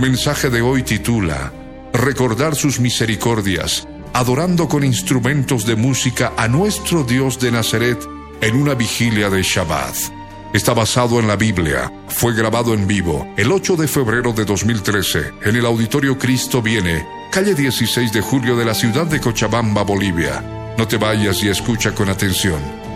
Mensaje 0.00 0.48
de 0.48 0.62
hoy 0.62 0.82
titula 0.82 1.52
Recordar 1.92 2.54
sus 2.54 2.80
misericordias, 2.80 3.86
adorando 4.14 4.66
con 4.66 4.82
instrumentos 4.82 5.66
de 5.66 5.76
música 5.76 6.32
a 6.36 6.48
nuestro 6.48 7.04
Dios 7.04 7.38
de 7.38 7.52
Nazaret 7.52 7.98
en 8.40 8.56
una 8.56 8.74
vigilia 8.74 9.28
de 9.28 9.42
Shabbat. 9.42 9.94
Está 10.54 10.72
basado 10.72 11.20
en 11.20 11.28
la 11.28 11.36
Biblia. 11.36 11.92
Fue 12.08 12.34
grabado 12.34 12.72
en 12.72 12.86
vivo 12.86 13.28
el 13.36 13.52
8 13.52 13.76
de 13.76 13.88
febrero 13.88 14.32
de 14.32 14.46
2013 14.46 15.32
en 15.44 15.56
el 15.56 15.66
Auditorio 15.66 16.18
Cristo 16.18 16.62
Viene, 16.62 17.06
calle 17.30 17.54
16 17.54 18.12
de 18.12 18.22
julio 18.22 18.56
de 18.56 18.64
la 18.64 18.74
ciudad 18.74 19.06
de 19.06 19.20
Cochabamba, 19.20 19.82
Bolivia. 19.82 20.42
No 20.78 20.88
te 20.88 20.96
vayas 20.96 21.42
y 21.42 21.48
escucha 21.48 21.94
con 21.94 22.08
atención. 22.08 22.89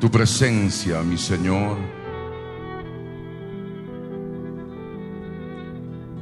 Tu 0.00 0.10
presencia, 0.10 1.02
mi 1.02 1.18
Señor, 1.18 1.76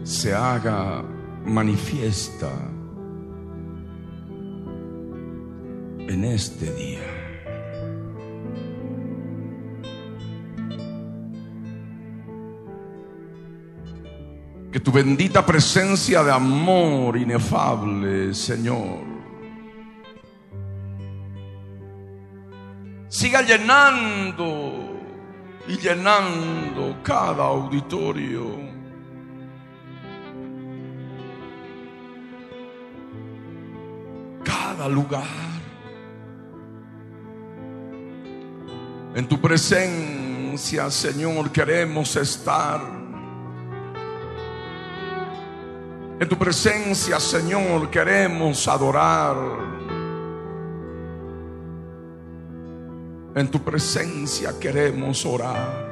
se 0.03 0.35
haga 0.35 1.05
manifiesta 1.45 2.51
en 6.09 6.25
este 6.25 6.75
día. 6.75 6.99
Que 14.73 14.81
tu 14.81 14.91
bendita 14.91 15.47
presencia 15.47 16.25
de 16.25 16.33
amor 16.33 17.17
inefable, 17.17 18.35
Señor, 18.35 19.08
siga 23.19 23.43
llenando 23.43 24.95
y 25.67 25.77
llenando 25.77 27.03
cada 27.03 27.47
auditorio. 27.47 28.45
Cada 34.45 34.89
lugar. 34.89 35.25
En 39.17 39.27
tu 39.27 39.41
presencia, 39.41 40.89
Señor, 40.89 41.51
queremos 41.51 42.15
estar. 42.15 42.81
En 46.21 46.29
tu 46.29 46.39
presencia, 46.39 47.19
Señor, 47.19 47.91
queremos 47.91 48.69
adorar. 48.69 49.78
En 53.39 53.49
tu 53.53 53.61
presencia 53.61 54.59
queremos 54.59 55.25
orar. 55.25 55.87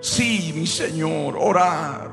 Sí, 0.00 0.52
mi 0.56 0.66
Señor, 0.66 1.36
orar. 1.38 2.10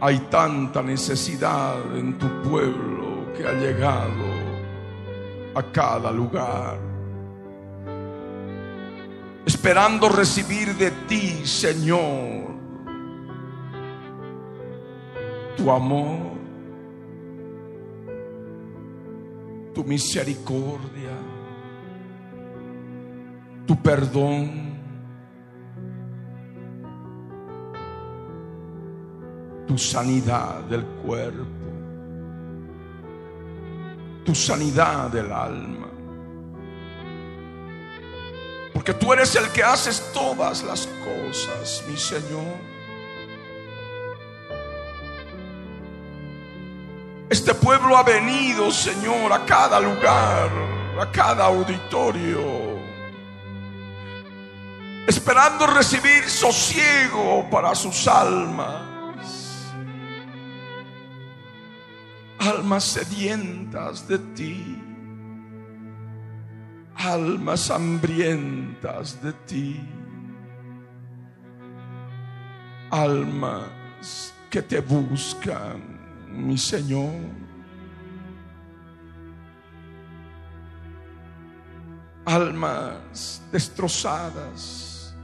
Hay 0.00 0.18
tanta 0.30 0.82
necesidad 0.82 1.94
en 1.94 2.18
tu 2.18 2.26
pueblo 2.40 3.30
que 3.36 3.46
ha 3.46 3.52
llegado 3.52 4.24
a 5.56 5.62
cada 5.70 6.10
lugar. 6.10 6.78
Esperando 9.44 10.08
recibir 10.08 10.74
de 10.76 10.90
ti, 11.06 11.44
Señor, 11.44 12.46
tu 15.54 15.70
amor 15.70 16.39
tu 19.74 19.84
misericordia, 19.84 21.16
tu 23.66 23.76
perdón, 23.80 24.70
tu 29.66 29.78
sanidad 29.78 30.62
del 30.64 30.84
cuerpo, 30.84 31.46
tu 34.24 34.34
sanidad 34.34 35.10
del 35.10 35.32
alma. 35.32 35.88
Porque 38.72 38.94
tú 38.94 39.12
eres 39.12 39.36
el 39.36 39.48
que 39.50 39.62
haces 39.62 40.10
todas 40.12 40.62
las 40.64 40.88
cosas, 41.04 41.84
mi 41.88 41.96
Señor. 41.96 42.69
Este 47.30 47.54
pueblo 47.54 47.96
ha 47.96 48.02
venido, 48.02 48.72
Señor, 48.72 49.32
a 49.32 49.46
cada 49.46 49.78
lugar, 49.78 50.50
a 51.00 51.08
cada 51.12 51.44
auditorio, 51.44 52.76
esperando 55.06 55.64
recibir 55.68 56.28
sosiego 56.28 57.48
para 57.48 57.72
sus 57.76 58.08
almas. 58.08 59.72
Almas 62.40 62.82
sedientas 62.82 64.08
de 64.08 64.18
ti, 64.18 64.82
almas 66.96 67.70
hambrientas 67.70 69.22
de 69.22 69.32
ti, 69.46 69.80
almas 72.90 74.34
que 74.50 74.62
te 74.62 74.80
buscan 74.80 75.99
mi 76.30 76.56
Señor. 76.56 77.14
Almas 82.24 83.42
destrozadas, 83.50 85.14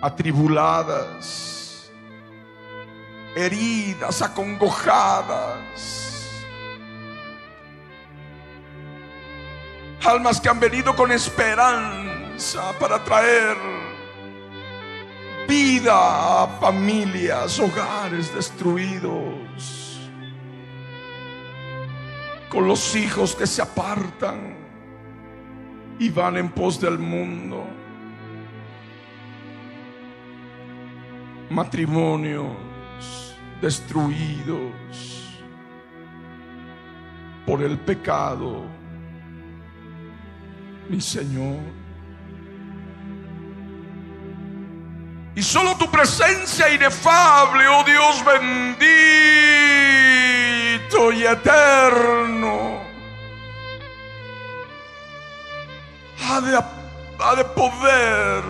atribuladas, 0.00 1.90
heridas, 3.36 4.22
acongojadas. 4.22 5.96
Almas 10.04 10.40
que 10.40 10.48
han 10.48 10.60
venido 10.60 10.96
con 10.96 11.12
esperanza 11.12 12.72
para 12.78 13.02
traer 13.04 13.56
vida 15.48 16.42
a 16.42 16.46
familias, 16.60 17.58
hogares 17.58 18.32
destruidos, 18.34 19.37
con 22.50 22.66
los 22.66 22.94
hijos 22.96 23.34
que 23.34 23.46
se 23.46 23.62
apartan 23.62 24.56
y 25.98 26.10
van 26.10 26.36
en 26.36 26.50
pos 26.50 26.80
del 26.80 26.98
mundo. 26.98 27.66
matrimonios 31.50 32.46
destruidos 33.60 34.72
por 37.46 37.62
el 37.62 37.78
pecado, 37.78 38.66
mi 40.88 41.00
Señor. 41.00 41.60
Y 45.34 45.42
solo 45.42 45.76
tu 45.76 45.90
presencia 45.90 46.72
inefable, 46.72 47.66
oh 47.68 47.84
Dios 47.84 48.24
y 51.12 51.24
eterno, 51.24 52.80
ha 56.30 57.34
de 57.36 57.44
poder 57.44 58.44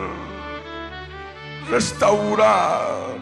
restaurar 1.71 3.19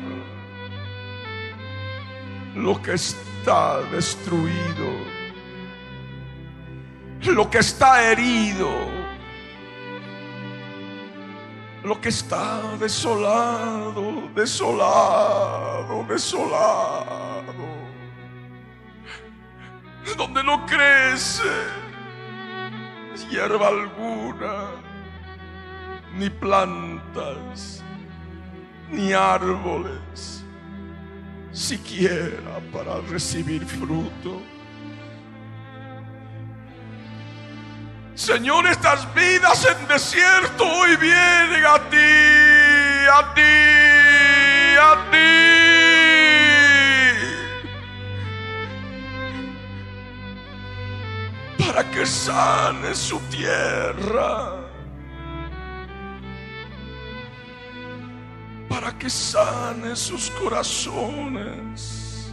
lo 2.55 2.81
que 2.83 2.93
está 2.95 3.81
destruido 3.93 5.17
lo 7.33 7.51
que 7.51 7.59
está 7.59 8.11
herido, 8.11 8.71
lo 11.83 12.01
que 12.01 12.09
está 12.09 12.77
desolado, 12.79 14.29
desolado, 14.35 16.05
desolado, 16.09 17.66
donde 20.15 20.45
no 20.45 20.65
crece 20.67 21.87
hierba 23.31 23.69
alguna, 23.69 24.71
ni 26.15 26.31
plantas, 26.31 27.83
ni 28.91 29.13
árboles, 29.13 30.45
siquiera 31.53 32.61
para 32.73 33.01
recibir 33.11 33.65
fruto. 33.65 34.43
Señor, 38.15 38.67
estas 38.67 39.13
vidas 39.15 39.67
en 39.67 39.89
desierto 39.89 40.65
hoy 40.65 40.97
vienen 40.97 41.67
a 41.67 41.79
ti, 41.91 41.97
a 43.13 43.35
ti, 43.35 44.77
a 44.81 45.11
ti. 45.11 45.56
Sane 52.07 52.95
su 52.95 53.19
tierra. 53.31 54.53
Para 58.69 58.93
que 58.99 59.09
sane 59.11 59.97
sus 59.97 60.31
corazones. 60.31 62.33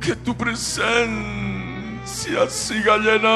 Que 0.00 0.16
tu 0.16 0.36
presencia 0.36 2.48
siga 2.48 2.98
llenando 2.98 3.32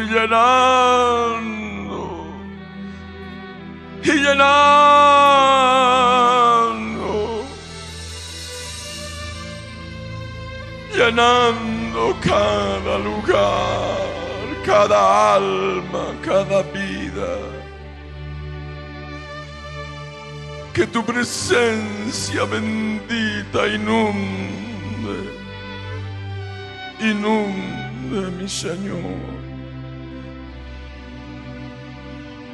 y 0.00 0.06
llenando 0.06 1.52
y 4.04 4.10
llenando, 4.10 5.71
llenando 10.94 12.16
cada 12.20 12.98
lugar, 12.98 14.62
cada 14.64 15.34
alma, 15.34 16.14
cada 16.22 16.62
vida. 16.62 17.38
Que 20.72 20.86
tu 20.86 21.02
presencia 21.02 22.46
bendita 22.46 23.68
inunde 23.68 25.42
Inunde, 27.02 28.30
mi 28.38 28.48
Señor. 28.48 29.18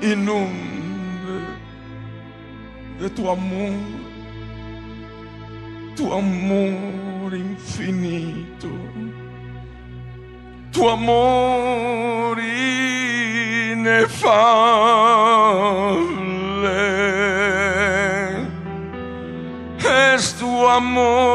Inunde 0.00 1.42
de 2.98 3.10
tu 3.10 3.28
amor, 3.28 3.74
tu 5.94 6.10
amor 6.10 7.17
infinito, 7.34 8.68
tu 10.72 10.88
amor 10.88 12.38
inefable. 12.38 13.98
Es 20.14 20.34
tu 20.34 20.66
amor 20.66 21.28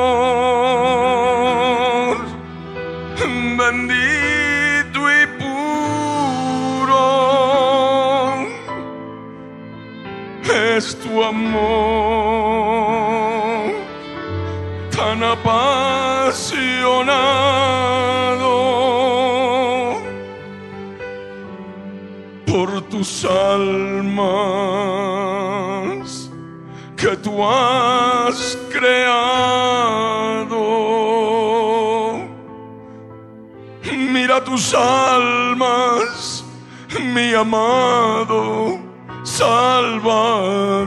bendito 3.58 5.00
y 5.12 5.26
puro 5.40 7.04
es 10.76 10.98
tu 11.00 11.24
amor 11.24 11.93
amado 37.44 38.80
Salvador. 39.24 40.84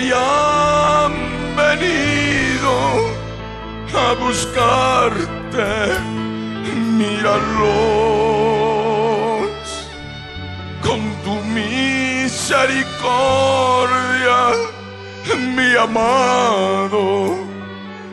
hoy 0.03 0.13
han 0.15 1.13
venido 1.57 2.75
a 3.95 4.15
buscarte. 4.15 5.71
Míralos 6.75 7.63
con 10.83 11.01
tu 11.25 11.35
misericordia, 11.45 12.83
mi 15.57 15.77
amado, 15.77 17.37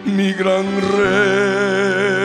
mi 0.06 0.34
gran 0.34 0.66
rey. 0.98 2.20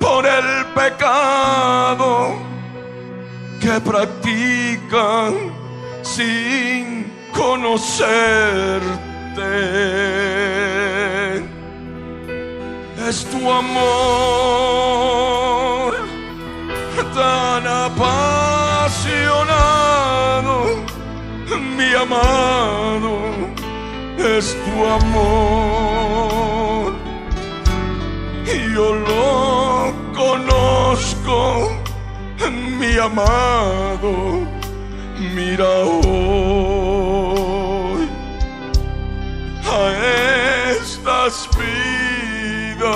por 0.08 0.24
el 0.26 0.50
pecado 0.74 2.38
que 3.60 3.80
practican 3.82 5.34
sin 6.02 7.12
conocerte. 7.34 8.88
Es 13.10 13.18
tu 13.32 13.52
amor 13.52 13.88
tan 17.14 17.64
apasionado, 17.68 18.18
mi 21.78 21.90
amado, 22.06 23.14
es 24.18 24.46
tu 24.66 24.76
amor. 24.86 25.97
Yo 28.48 28.96
lo 28.96 29.94
conozco, 30.16 31.70
mi 32.80 32.98
amado, 32.98 34.48
mira 35.36 35.68
hoy 35.68 36.48
a 39.66 39.92
estas 40.72 41.50
vidas 41.58 42.88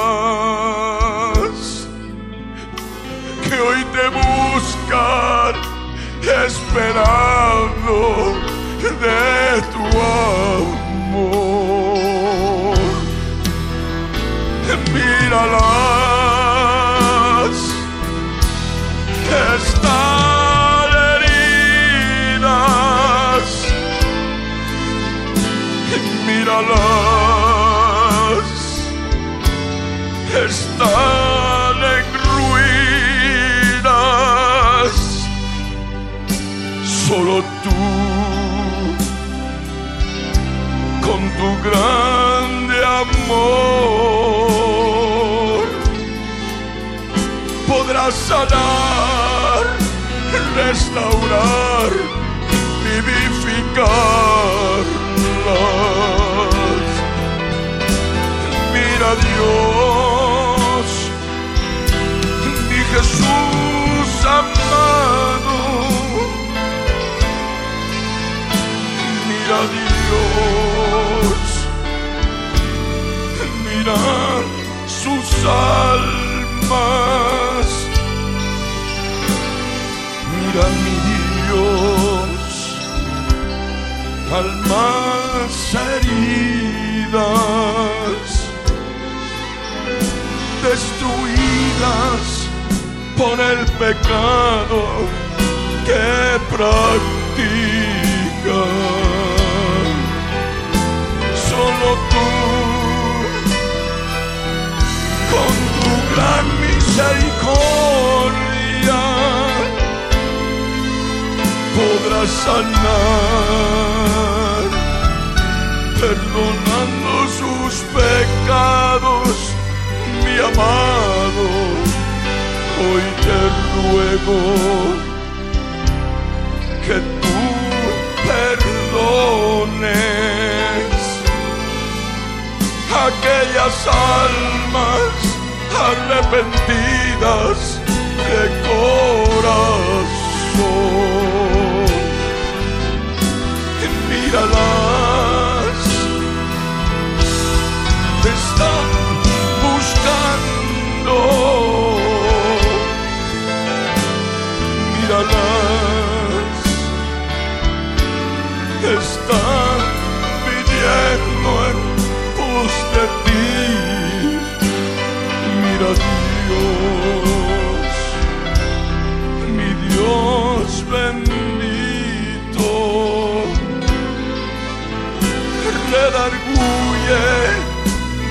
que 3.44 3.56
hoy 3.60 3.84
te 3.92 4.08
buscan 4.08 5.56
esperando 6.46 7.31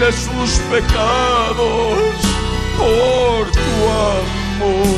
de 0.01 0.11
sus 0.13 0.51
pecados 0.71 2.15
por 2.79 3.51
tu 3.53 3.71
amor. 4.59 4.91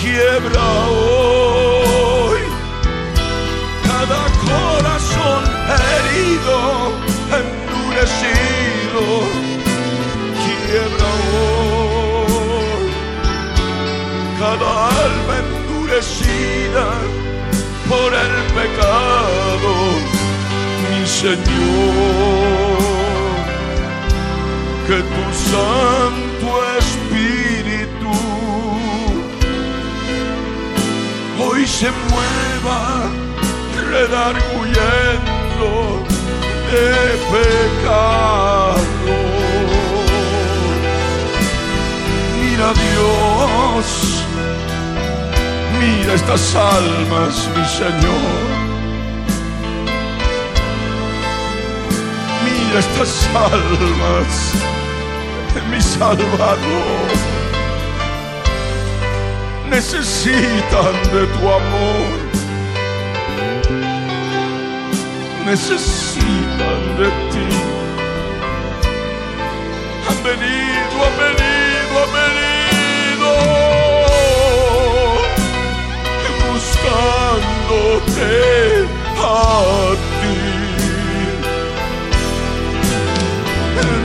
Quiebra 0.00 0.68
hoy 0.88 2.40
cada 3.86 4.22
corazón 4.48 5.42
herido, 5.76 6.56
endurecido. 7.40 9.02
Quiebra 10.42 11.10
hoy 11.36 12.86
cada 14.40 14.70
alma 14.88 15.34
endurecida 15.44 16.86
por 17.88 18.10
el 18.14 18.34
pecado, 18.58 19.45
Señor. 21.26 22.78
Que 24.86 24.98
tu 25.14 25.24
Santo 25.50 26.48
Espíritu 26.78 28.14
hoy 31.40 31.66
se 31.66 31.90
mueva 32.10 32.80
redarguyendo 33.90 35.68
de 36.70 36.90
pecado. 37.32 38.84
Mira 42.40 42.68
Dios, 42.84 43.86
mira 45.80 46.10
estas 46.14 46.54
almas, 46.54 47.34
mi 47.56 47.64
Señor. 47.64 48.55
Mira 52.66 52.80
estas 52.80 53.28
almas, 53.34 54.52
mi 55.70 55.80
Salvador 55.80 57.36
necesitan 59.70 60.94
de 61.12 61.26
tu 61.26 61.48
amor, 61.48 62.18
necesitan 65.44 66.80
de 66.98 67.08
ti. 67.30 67.48
Han 70.08 70.18
venido, 70.24 70.94
han 71.04 71.14
venido, 71.24 71.94
han 72.02 72.10
venido, 72.20 73.30
buscándote 76.52 78.34
a 79.18 79.30
ti. 80.10 80.15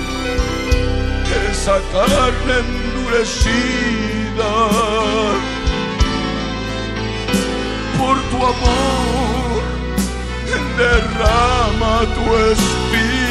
esa 1.51 1.77
carne 1.93 2.55
endurecida. 2.65 4.51
tu 8.33 8.39
amor, 8.39 9.63
derrama 10.77 12.07
tu 12.15 12.25
espírito. 12.51 13.22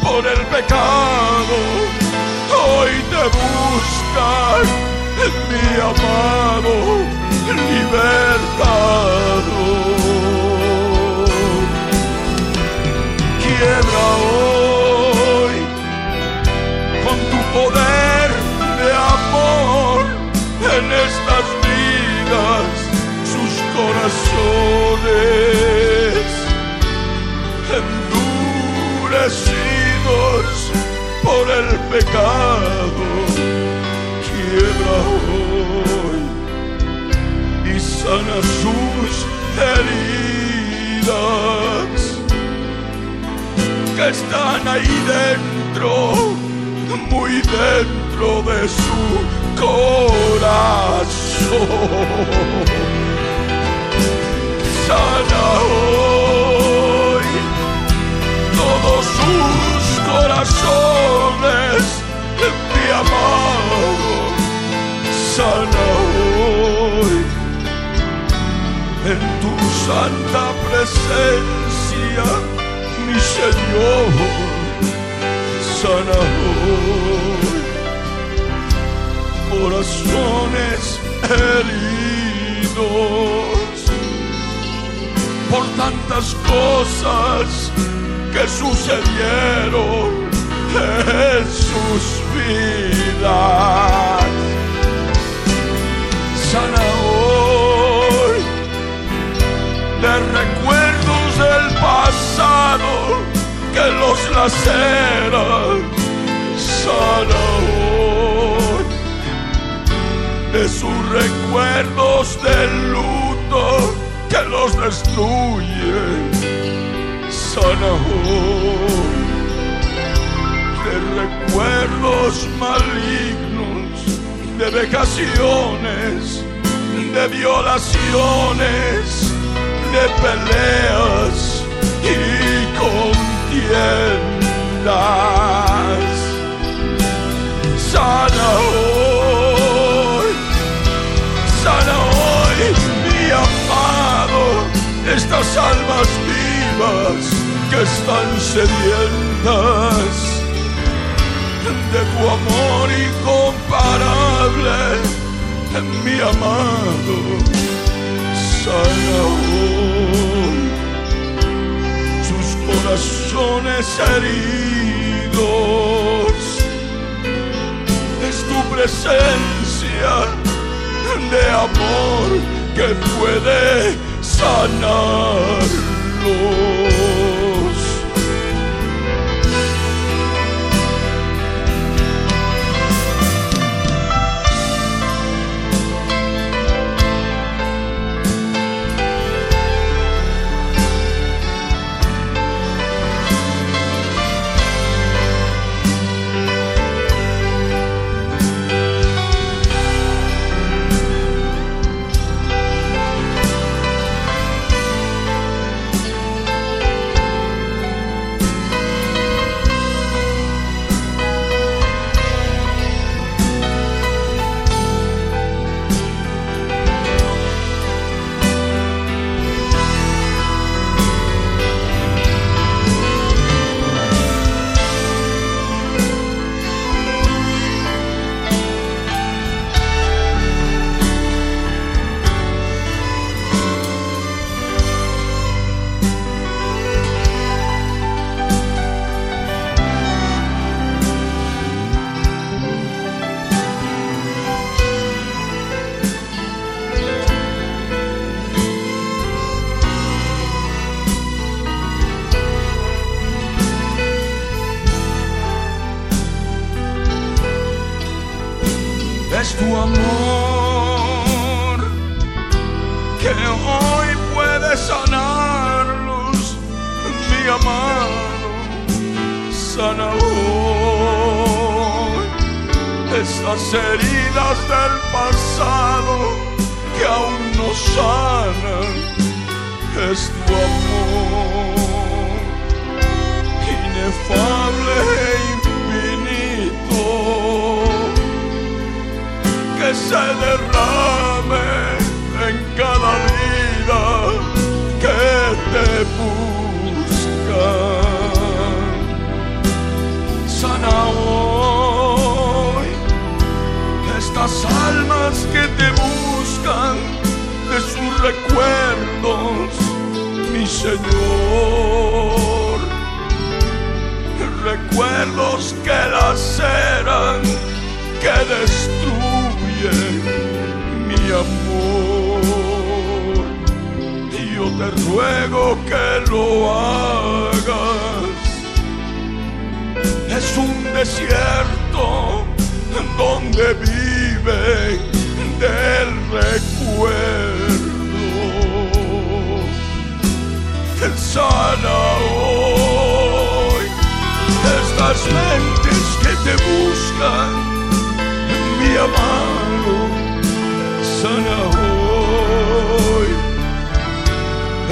por 0.00 0.26
el 0.26 0.46
pecado, 0.46 1.56
hoy 2.50 2.90
te 3.10 3.24
buscan, 3.38 4.62
mi 5.48 5.80
amado. 5.80 7.21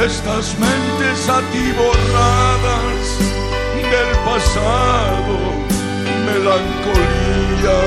estas 0.05 0.57
mentes 0.59 1.29
atiborradas 1.29 3.19
del 3.75 4.11
pasado, 4.25 5.37
melancolía 6.25 7.81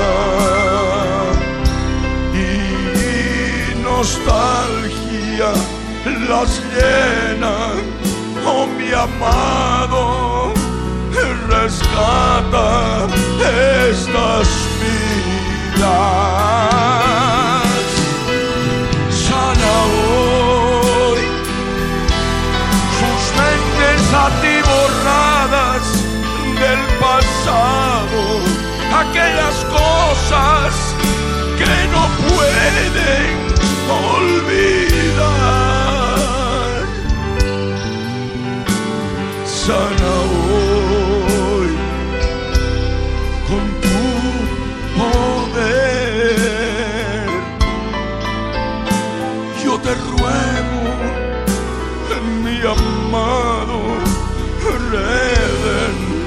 y 2.34 3.82
nostalgia 3.82 5.52
las 6.28 6.50
llenan, 6.74 7.82
oh 8.46 8.66
mi 8.66 8.92
amado, 8.92 10.52
rescata 11.48 13.08
estas 13.42 14.48
vidas. 14.80 16.44
atiborradas 24.12 25.82
del 26.60 26.80
pasado, 27.00 28.22
aquellas 29.02 29.56
cosas 29.64 30.72
que 31.58 31.74
no 31.94 32.02
pueden 32.28 33.34
olvidar. 33.88 35.34
Sana 39.44 40.14
hoy 40.44 41.72
con 43.48 43.64
tu 43.84 44.02
poder. 44.98 46.44
Yo 49.64 49.72
te 49.80 49.92
ruego, 49.94 50.82
en 52.16 52.24
mi 52.44 52.58
amor 52.60 53.53
redentor. 54.94 56.24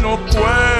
non 0.00 0.16
point. 0.26 0.73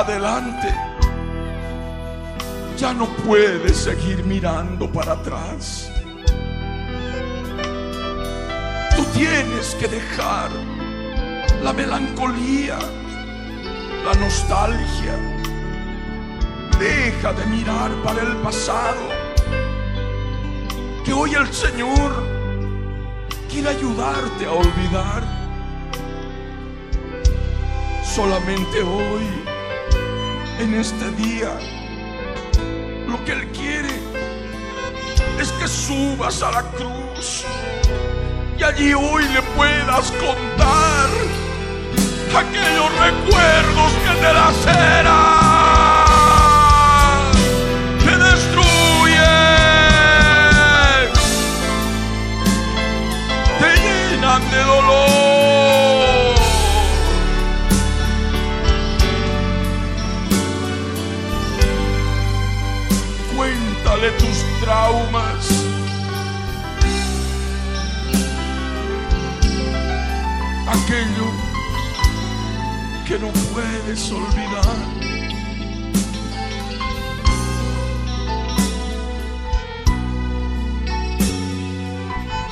Adelante. 0.00 0.74
Ya 2.76 2.92
no 2.94 3.06
puedes 3.26 3.76
seguir 3.76 4.24
mirando 4.24 4.90
para 4.90 5.12
atrás. 5.12 5.90
Tú 8.96 9.04
tienes 9.12 9.74
que 9.78 9.88
dejar 9.88 10.50
la 11.62 11.72
melancolía, 11.72 12.78
la 14.04 14.14
nostalgia. 14.18 15.16
Deja 16.78 17.32
de 17.34 17.46
mirar 17.46 17.90
para 18.02 18.22
el 18.22 18.36
pasado. 18.38 19.08
Que 21.04 21.12
hoy 21.12 21.34
el 21.34 21.52
Señor 21.52 22.26
quiere 23.50 23.68
ayudarte 23.68 24.46
a 24.46 24.52
olvidar. 24.52 25.40
Solamente 28.02 28.82
hoy, 28.82 29.49
en 30.60 30.74
este 30.74 31.10
día, 31.12 31.52
lo 33.08 33.24
que 33.24 33.32
Él 33.32 33.48
quiere 33.48 33.88
es 35.40 35.50
que 35.52 35.66
subas 35.66 36.42
a 36.42 36.52
la 36.52 36.62
cruz 36.72 37.46
y 38.58 38.62
allí 38.62 38.92
hoy 38.92 39.24
le 39.32 39.40
puedas 39.56 40.12
contar 40.12 41.08
aquellos 42.36 42.98
recuerdos 42.98 43.92
que 44.04 44.12
te 44.20 44.32
laceran, 44.34 45.16
te 48.04 48.18
destruyen, 48.18 49.18
te 53.60 53.70
llenan 53.80 54.50
de 54.50 54.58
dolor. 54.58 55.09
Traumas. 64.70 65.46
Aquello 70.68 71.28
que 73.04 73.18
no 73.18 73.28
puedes 73.52 74.12
olvidar. 74.12 74.76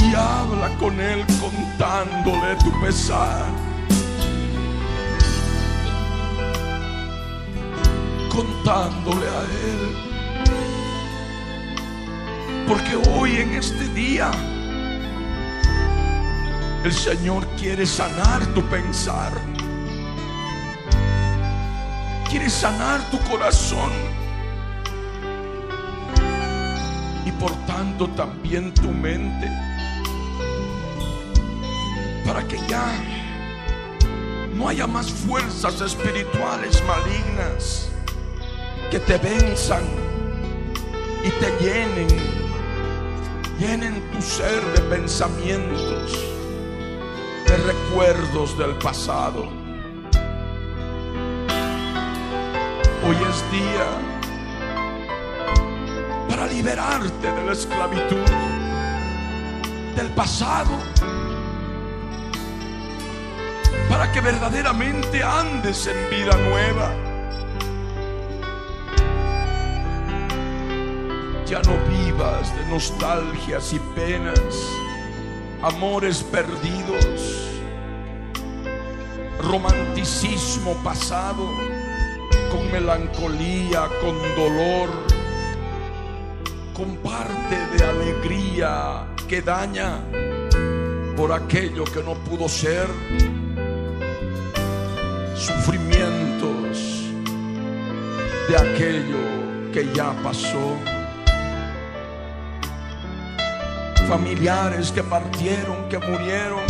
Y 0.00 0.14
habla 0.14 0.68
con 0.80 1.00
él 1.00 1.24
contándole 1.40 2.56
tu 2.64 2.80
pesar. 2.80 3.46
Contándole 8.28 9.26
a 9.28 9.42
él. 9.68 10.07
Porque 12.68 12.96
hoy 12.96 13.36
en 13.36 13.54
este 13.54 13.88
día 13.94 14.30
el 16.84 16.92
Señor 16.92 17.46
quiere 17.56 17.86
sanar 17.86 18.44
tu 18.48 18.62
pensar. 18.68 19.32
Quiere 22.28 22.50
sanar 22.50 23.00
tu 23.10 23.18
corazón. 23.20 23.90
Y 27.24 27.32
por 27.32 27.52
tanto 27.64 28.06
también 28.08 28.74
tu 28.74 28.90
mente. 28.90 29.50
Para 32.26 32.46
que 32.46 32.58
ya 32.68 32.92
no 34.54 34.68
haya 34.68 34.86
más 34.86 35.10
fuerzas 35.10 35.80
espirituales 35.80 36.82
malignas 36.86 37.88
que 38.90 38.98
te 38.98 39.16
venzan 39.16 39.84
y 41.24 41.30
te 41.30 41.64
llenen 41.64 42.37
llenen 43.58 44.00
tu 44.12 44.22
ser 44.22 44.62
de 44.74 44.80
pensamientos, 44.82 46.12
de 47.46 47.56
recuerdos 47.56 48.56
del 48.56 48.76
pasado. 48.78 49.48
Hoy 53.04 53.16
es 53.28 53.50
día 53.50 53.86
para 56.28 56.46
liberarte 56.46 57.32
de 57.32 57.44
la 57.44 57.52
esclavitud, 57.52 58.30
del 59.96 60.08
pasado, 60.10 60.78
para 63.88 64.12
que 64.12 64.20
verdaderamente 64.20 65.22
andes 65.22 65.88
en 65.88 66.10
vida 66.10 66.36
nueva. 66.48 67.07
Ya 71.48 71.62
no 71.62 71.72
vivas 71.88 72.54
de 72.54 72.66
nostalgias 72.66 73.72
y 73.72 73.78
penas, 73.94 74.38
amores 75.62 76.22
perdidos, 76.22 77.48
romanticismo 79.42 80.74
pasado, 80.84 81.48
con 82.50 82.70
melancolía, 82.70 83.88
con 84.02 84.18
dolor, 84.36 84.90
con 86.74 86.96
parte 86.96 87.56
de 87.78 87.82
alegría 87.82 89.06
que 89.26 89.40
daña 89.40 90.00
por 91.16 91.32
aquello 91.32 91.84
que 91.84 92.02
no 92.02 92.12
pudo 92.12 92.46
ser, 92.46 92.86
sufrimientos 95.34 97.08
de 98.50 98.56
aquello 98.56 99.72
que 99.72 99.90
ya 99.94 100.12
pasó. 100.22 100.97
Familiares 104.08 104.90
que 104.90 105.02
partieron, 105.02 105.86
que 105.90 105.98
murieron, 105.98 106.64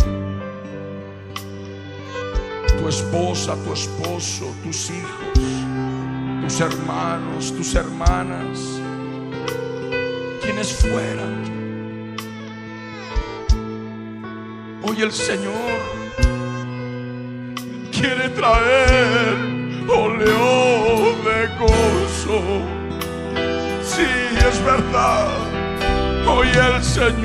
tu 2.77 2.89
esposa, 2.89 3.55
tu 3.63 3.71
esposo, 3.71 4.53
tus 4.61 4.89
hijos, 4.89 5.39
tus 6.41 6.59
hermanos, 6.59 7.55
tus 7.55 7.75
hermanas, 7.75 8.59
quienes 10.41 10.73
fueran. 10.73 12.15
Hoy 14.83 15.01
el 15.01 15.11
Señor 15.13 15.79
quiere 17.93 18.27
traer 18.29 19.37
oleo 19.87 21.15
de 21.23 21.47
gozo. 21.57 22.41
Sí, 23.81 24.07
es 24.45 24.65
verdad 24.65 25.48
hoy 26.39 26.47
el 26.47 26.83
Señor 26.83 27.19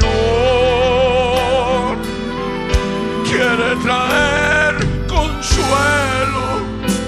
quiere 3.24 3.76
traer 3.84 4.74
consuelo 5.06 6.46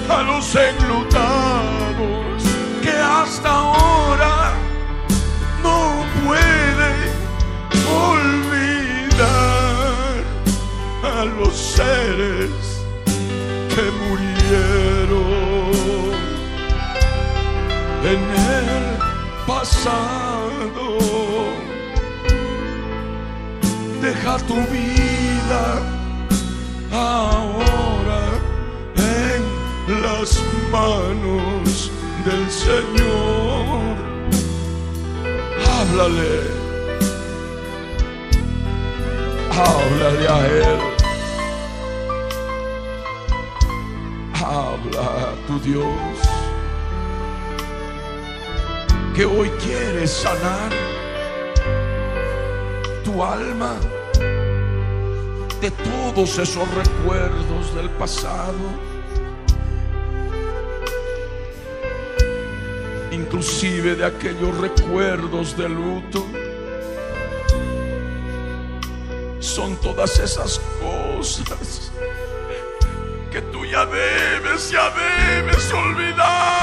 a 0.09 0.21
los 0.23 0.55
enlutados 0.55 2.43
que 2.81 2.91
hasta 2.91 3.49
ahora 3.49 4.53
no 5.61 6.05
pueden 6.23 6.97
olvidar 8.09 9.27
a 11.03 11.25
los 11.25 11.53
seres 11.55 12.51
que 13.73 13.83
murieron 13.99 15.27
en 18.03 18.21
el 18.53 18.75
pasado. 19.45 20.26
Tu 24.45 24.53
vida 24.53 25.81
ahora 26.93 28.21
en 28.95 30.01
las 30.01 30.41
manos 30.71 31.91
del 32.23 32.49
Señor. 32.49 33.97
Háblale. 35.67 36.35
Háblale 39.51 40.27
a 40.29 40.47
Él. 40.47 40.79
Habla 44.33 45.01
a 45.01 45.47
tu 45.47 45.59
Dios. 45.59 46.17
Que 49.13 49.25
hoy 49.25 49.49
quiere 49.61 50.07
sanar 50.07 50.71
tu 53.03 53.21
alma 53.21 53.77
de 55.61 55.71
todos 55.71 56.37
esos 56.37 56.67
recuerdos 56.73 57.73
del 57.75 57.89
pasado. 57.91 58.53
Inclusive 63.11 63.95
de 63.95 64.05
aquellos 64.05 64.57
recuerdos 64.57 65.57
de 65.57 65.69
luto. 65.69 66.25
Son 69.39 69.75
todas 69.77 70.19
esas 70.19 70.61
cosas 70.79 71.91
que 73.31 73.41
tú 73.41 73.65
ya 73.65 73.85
debes, 73.85 74.69
ya 74.69 74.89
debes 74.91 75.73
olvidar. 75.73 76.56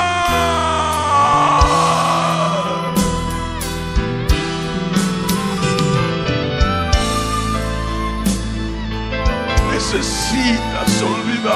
Ya 11.45 11.51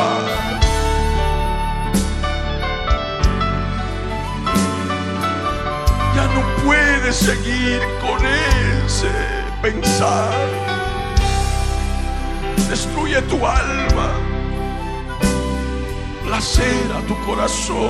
no 6.35 6.43
puedes 6.63 7.17
seguir 7.17 7.81
con 8.03 8.19
ese 8.85 9.09
pensar. 9.63 10.31
Destruye 12.69 13.23
tu 13.23 13.37
alma, 13.47 14.11
lacera 16.29 17.01
tu 17.07 17.19
corazón. 17.25 17.89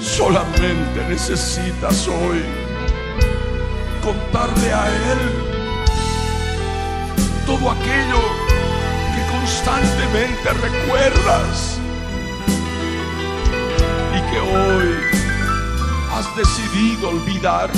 Solamente 0.00 1.04
necesitas 1.10 2.08
hoy 2.08 2.42
contarle 4.02 4.72
a 4.72 4.86
Él 4.88 5.46
todo 7.44 7.70
aquello 7.70 8.20
que 8.20 8.25
constantemente 9.56 10.52
recuerdas 10.52 11.78
y 14.14 14.20
que 14.30 14.38
hoy 14.40 14.94
has 16.12 16.36
decidido 16.36 17.08
olvidar 17.08 17.70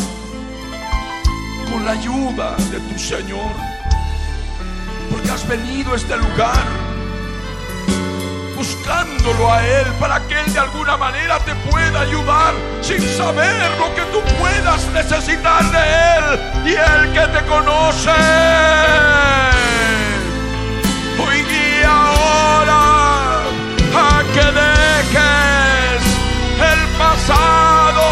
con 1.71 1.85
la 1.85 1.93
ayuda 1.93 2.57
de 2.71 2.81
tu 2.81 2.99
Señor, 2.99 3.53
porque 5.11 5.31
has 5.31 5.47
venido 5.47 5.93
a 5.93 5.97
este 5.97 6.17
lugar 6.17 6.65
buscándolo 8.57 9.53
a 9.53 9.65
Él 9.65 9.87
para 10.01 10.27
que 10.27 10.41
Él 10.41 10.53
de 10.53 10.59
alguna 10.59 10.97
manera 10.97 11.39
te 11.41 11.55
pueda 11.71 12.01
ayudar 12.01 12.55
sin 12.81 13.01
saber 13.17 13.71
lo 13.79 13.95
que 13.95 14.03
tú 14.13 14.21
puedas 14.37 14.85
necesitar 14.89 15.65
de 15.71 15.79
Él 15.79 16.41
y 16.67 16.71
Él 16.71 17.13
que 17.13 17.27
te 17.39 17.45
conoce. 17.47 19.48
Pasado 27.09 28.03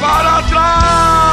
para 0.00 0.38
atrás. 0.38 1.27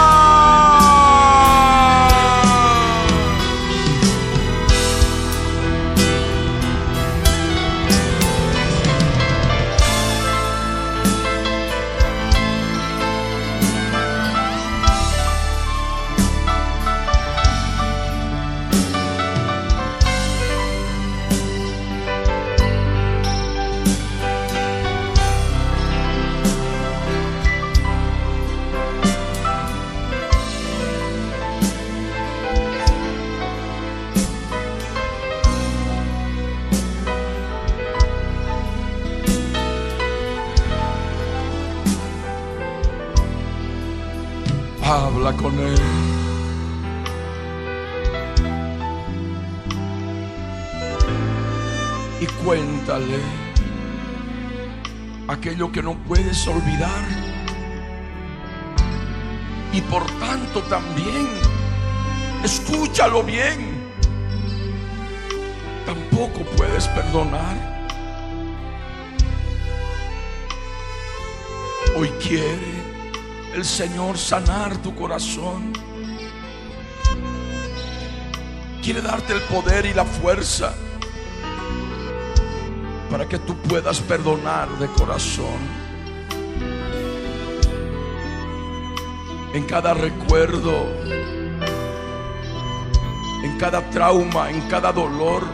Con 45.33 45.57
Él. 45.59 45.75
Y 52.21 52.25
cuéntale 52.45 53.19
aquello 55.27 55.71
que 55.71 55.81
no 55.81 55.95
puedes 56.07 56.47
olvidar. 56.47 57.03
Y 59.73 59.81
por 59.81 60.05
tanto 60.19 60.61
también, 60.69 61.27
escúchalo 62.43 63.23
bien, 63.23 63.83
tampoco 65.87 66.41
puedes 66.55 66.87
perdonar. 66.89 67.89
Hoy 71.97 72.09
quiere 72.21 72.74
el 73.55 73.63
Señor 73.63 74.17
sanar 74.17 74.75
tu 74.79 74.93
corazón. 74.93 75.71
Quiere 78.83 79.01
darte 79.01 79.31
el 79.31 79.41
poder 79.43 79.85
y 79.85 79.93
la 79.93 80.03
fuerza 80.03 80.73
para 83.09 83.29
que 83.29 83.39
tú 83.39 83.55
puedas 83.59 84.01
perdonar 84.01 84.67
de 84.77 84.87
corazón. 84.87 85.85
En 89.53 89.63
cada 89.63 89.93
recuerdo, 89.93 90.87
en 93.41 93.57
cada 93.57 93.89
trauma, 93.89 94.51
en 94.51 94.59
cada 94.67 94.91
dolor, 94.91 95.45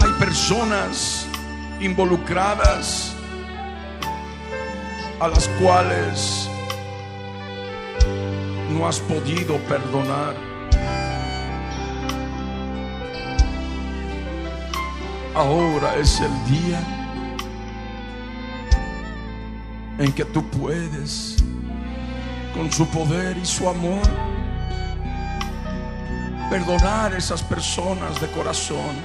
hay 0.00 0.12
personas 0.18 1.26
involucradas 1.80 3.17
a 5.20 5.28
las 5.28 5.48
cuales 5.60 6.48
no 8.70 8.86
has 8.86 9.00
podido 9.00 9.56
perdonar. 9.68 10.34
Ahora 15.34 15.96
es 15.96 16.20
el 16.20 16.44
día 16.46 16.80
en 19.98 20.12
que 20.12 20.24
tú 20.24 20.48
puedes, 20.50 21.36
con 22.54 22.70
su 22.70 22.86
poder 22.86 23.36
y 23.36 23.44
su 23.44 23.68
amor, 23.68 24.06
perdonar 26.50 27.12
a 27.12 27.18
esas 27.18 27.42
personas 27.42 28.20
de 28.20 28.28
corazón. 28.28 28.96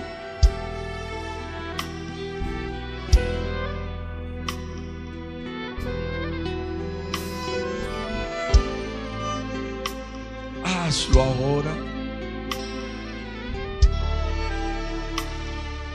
Hazlo 10.93 11.23
ahora. 11.23 11.73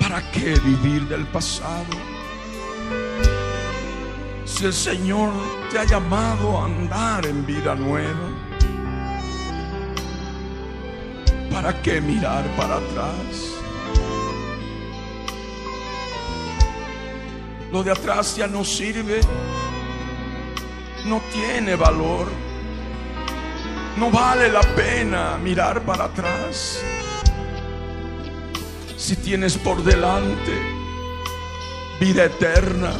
¿Para 0.01 0.28
qué 0.32 0.59
vivir 0.59 1.07
del 1.07 1.24
pasado? 1.28 1.94
Si 4.44 4.64
el 4.64 4.72
Señor 4.72 5.30
te 5.70 5.78
ha 5.78 5.84
llamado 5.84 6.59
a 6.59 6.64
andar 6.64 7.24
en 7.26 7.46
vida 7.46 7.76
nueva, 7.76 8.28
¿para 11.53 11.80
qué 11.80 12.01
mirar 12.01 12.44
para 12.57 12.78
atrás? 12.78 13.55
Lo 17.70 17.84
de 17.84 17.92
atrás 17.92 18.34
ya 18.34 18.49
no 18.49 18.64
sirve, 18.64 19.20
no 21.07 21.20
tiene 21.32 21.76
valor. 21.76 22.47
No 23.99 24.12
vale 24.12 24.49
la 24.49 24.61
pena 24.61 25.36
mirar 25.38 25.82
para 25.82 26.05
atrás. 26.05 26.80
Si 28.96 29.16
tienes 29.16 29.59
por 29.59 29.82
delante 29.82 30.53
vida 31.99 32.26
eterna 32.26 32.92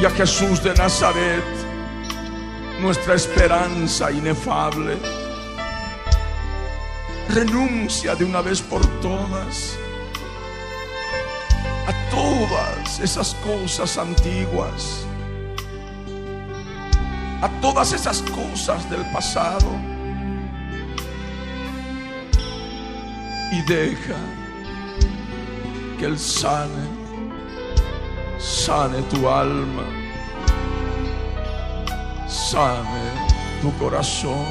y 0.00 0.04
a 0.04 0.10
Jesús 0.10 0.62
de 0.62 0.72
Nazaret, 0.74 1.42
nuestra 2.80 3.14
esperanza 3.14 4.12
inefable, 4.12 4.96
renuncia 7.30 8.14
de 8.14 8.24
una 8.24 8.42
vez 8.42 8.62
por 8.62 8.86
todas 9.00 9.76
a 11.88 12.10
todas 12.10 13.00
esas 13.00 13.34
cosas 13.34 13.98
antiguas 13.98 15.06
a 17.42 17.48
todas 17.60 17.92
esas 17.92 18.22
cosas 18.22 18.88
del 18.90 19.04
pasado 19.12 19.70
y 23.50 23.62
deja 23.62 24.16
que 25.98 26.04
Él 26.04 26.18
sane, 26.18 26.86
sane 28.38 29.02
tu 29.02 29.28
alma, 29.28 29.84
sane 32.28 33.10
tu 33.60 33.72
corazón. 33.78 34.46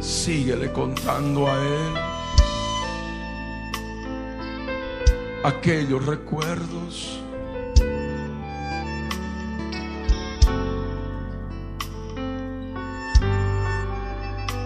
Síguele 0.00 0.72
contando 0.72 1.46
a 1.48 1.54
Él. 1.54 2.13
Aquellos 5.44 6.06
recuerdos. 6.06 7.20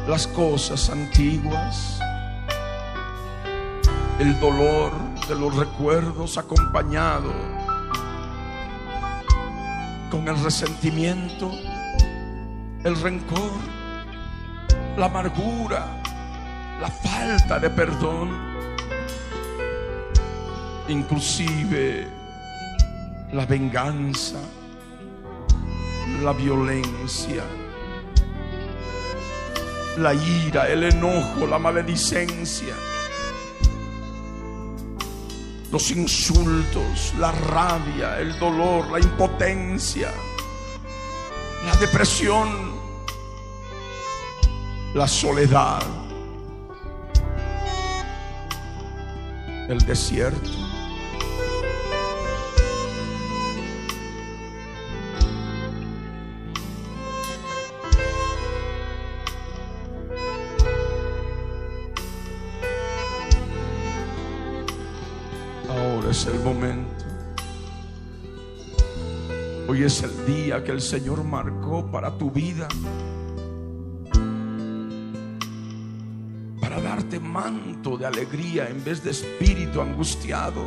Las 0.06 0.26
cosas 0.28 0.88
antiguas, 0.88 1.98
el 4.20 4.38
dolor 4.40 4.92
de 5.28 5.34
los 5.34 5.54
recuerdos 5.56 6.38
acompañado 6.38 7.32
con 10.10 10.28
el 10.28 10.42
resentimiento, 10.42 11.50
el 12.84 12.98
rencor, 13.02 13.50
la 14.96 15.06
amargura, 15.06 16.00
la 16.80 16.88
falta 16.88 17.58
de 17.58 17.68
perdón 17.68 18.47
inclusive 20.88 22.06
la 23.32 23.44
venganza, 23.44 24.38
la 26.22 26.32
violencia, 26.32 27.44
la 29.98 30.14
ira, 30.14 30.68
el 30.68 30.84
enojo, 30.84 31.46
la 31.46 31.58
maledicencia, 31.58 32.74
los 35.70 35.90
insultos, 35.90 37.12
la 37.18 37.32
rabia, 37.32 38.18
el 38.18 38.38
dolor, 38.38 38.90
la 38.90 38.98
impotencia, 38.98 40.10
la 41.66 41.76
depresión, 41.76 42.48
la 44.94 45.06
soledad, 45.06 45.82
el 49.68 49.78
desierto. 49.80 50.67
Es 69.88 70.02
el 70.02 70.26
día 70.26 70.62
que 70.62 70.70
el 70.70 70.82
Señor 70.82 71.24
marcó 71.24 71.90
para 71.90 72.18
tu 72.18 72.30
vida. 72.30 72.68
Para 76.60 76.78
darte 76.82 77.18
manto 77.18 77.96
de 77.96 78.04
alegría 78.04 78.68
en 78.68 78.84
vez 78.84 79.02
de 79.02 79.12
espíritu 79.12 79.80
angustiado. 79.80 80.60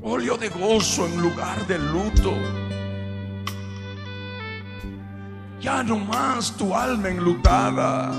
Óleo 0.00 0.38
de 0.38 0.48
gozo 0.48 1.06
en 1.06 1.20
lugar 1.20 1.66
de 1.66 1.78
luto. 1.78 2.32
Ya 5.60 5.82
no 5.82 5.98
más 5.98 6.56
tu 6.56 6.74
alma 6.74 7.10
enlutada 7.10 8.14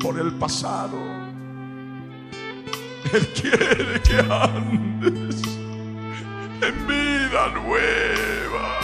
por 0.00 0.18
el 0.18 0.32
pasado 0.32 0.98
él 3.12 3.28
quiere 3.34 4.00
que 4.00 4.18
andes 4.32 5.42
en 6.62 6.86
vida 7.32 7.48
nueva, 7.48 8.80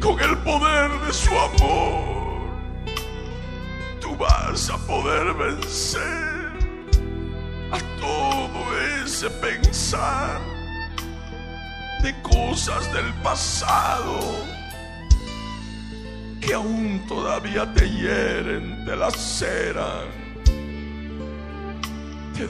con 0.00 0.20
el 0.20 0.36
poder 0.38 0.90
de 1.06 1.12
su 1.14 1.30
amor. 1.30 2.50
Tú 4.00 4.14
vas 4.16 4.68
a 4.68 4.76
poder 4.86 5.32
vencer 5.34 6.52
a 7.72 7.78
todo 7.98 8.60
ese 9.02 9.30
pensar 9.30 10.40
de 12.02 12.14
cosas 12.22 12.92
del 12.92 13.14
pasado 13.22 14.20
que 16.40 16.52
aún 16.52 17.02
todavía 17.08 17.72
te 17.72 17.88
hieren, 17.88 18.84
te 18.84 18.94
laceran 18.94 20.28
te 22.36 22.46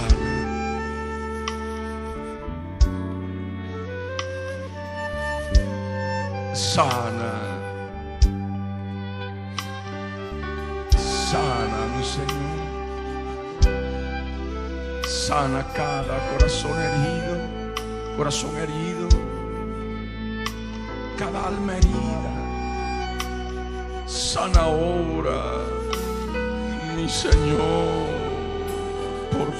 destruye. 0.00 0.32
sana. 6.54 7.32
Sana, 10.96 11.80
mi 11.94 12.04
Señor. 12.04 12.62
Sana 15.06 15.62
cada 15.74 16.16
corazón 16.30 16.72
herido, 16.86 17.34
corazón 18.16 18.56
herido, 18.56 19.08
cada 21.18 21.48
alma 21.48 21.76
herida. 21.76 22.32
Sana 24.06 24.60
ahora, 24.60 25.40
mi 26.96 27.08
Señor, 27.08 28.11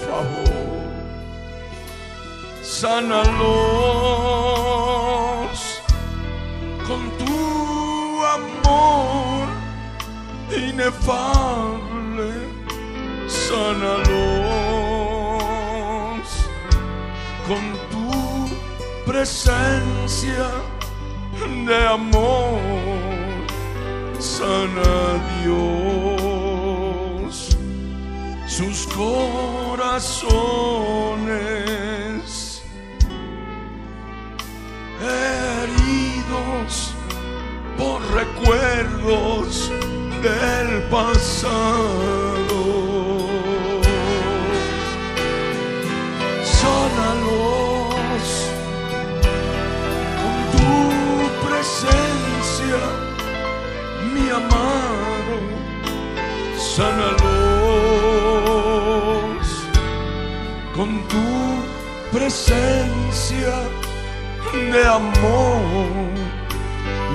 favor. 0.06 0.62
Sánalo 2.62 3.82
inefable, 10.72 12.30
sánalos 13.26 14.02
con 17.46 17.62
tu 17.90 18.10
presencia 19.10 20.48
de 21.66 21.86
amor, 21.86 22.60
sana 24.18 24.92
Dios 25.42 27.34
sus 28.46 28.86
heridos 35.02 36.94
por 37.76 38.00
recuerdos 38.14 39.70
del 40.22 40.82
pasado. 40.84 41.91
Presencia 62.22 63.54
de 64.72 64.82
amor, 64.86 66.12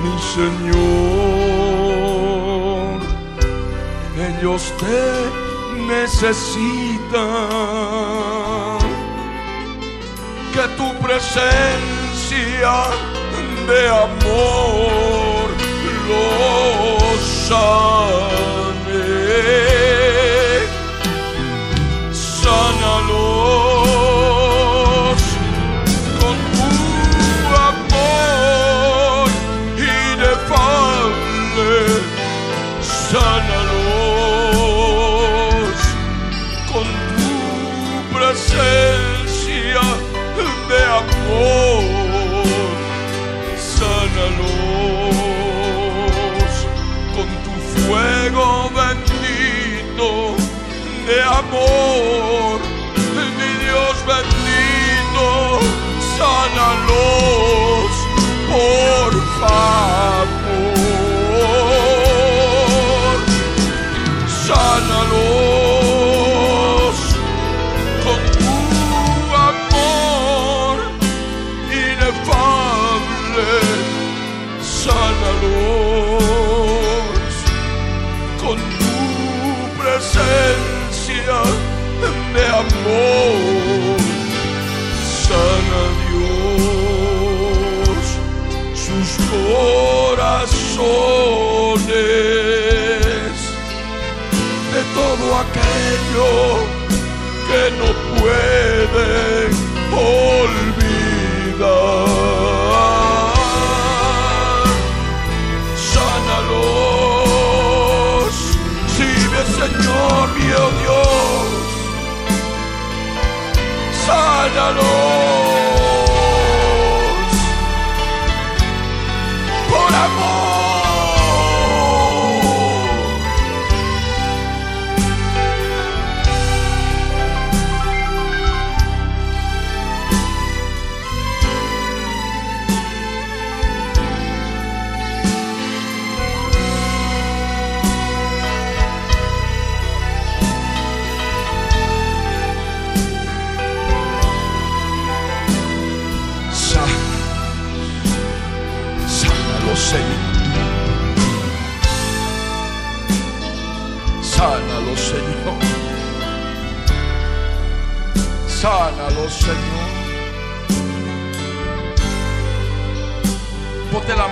mi 0.02 0.14
Señor. 0.36 0.98
Ellos 4.28 4.62
te 4.82 5.04
necesitan. 5.94 7.18
Que 10.52 10.64
tu 10.76 10.88
presencia 11.04 12.74
de 13.68 13.80
amor 13.88 15.46
los 16.08 17.20
sane. 17.48 18.88
Sánalos 44.28 44.52
con 47.14 47.28
tu 47.44 47.52
fuego 47.80 48.46
bendito 48.76 50.08
de 51.06 51.18
amor. 51.22 52.58
Mi 53.16 53.50
Dios 53.64 53.96
bendito, 54.06 55.26
sánalos, 56.18 57.90
por. 58.50 59.12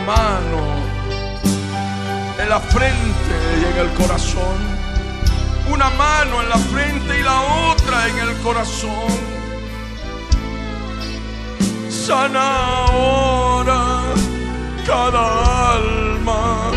Mano 0.06 0.60
en 2.40 2.48
la 2.48 2.60
frente 2.60 3.34
y 3.60 3.64
en 3.72 3.86
el 3.86 3.94
corazón. 3.94 4.58
Una 5.68 5.90
mano 5.90 6.42
en 6.42 6.48
la 6.48 6.58
frente 6.58 7.18
y 7.18 7.22
la 7.22 7.40
otra 7.72 8.08
en 8.08 8.18
el 8.18 8.36
corazón 8.38 9.36
sana 12.06 12.86
ahora 12.86 13.80
cada 14.86 15.74
alma, 15.74 16.70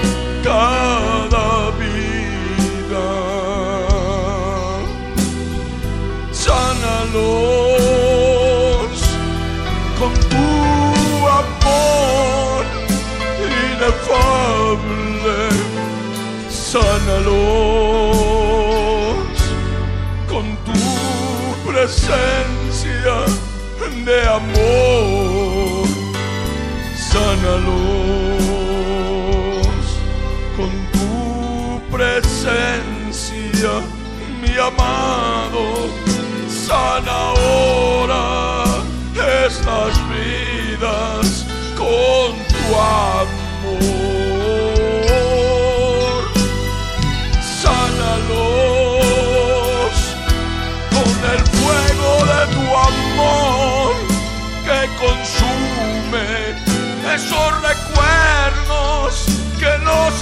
cada 0.44 1.70
vida. 1.82 3.10
Sánalos 6.32 7.69
Sánalos 16.72 17.34
con 20.28 20.46
tu 20.66 20.80
presencia 21.68 23.16
de 24.06 24.20
amor. 24.28 25.88
Sánalos 26.96 28.06
con 30.56 30.72
tu 30.94 31.82
presencia, 31.90 33.72
mi 34.40 34.54
amado. 34.60 35.90
Sana 36.48 37.39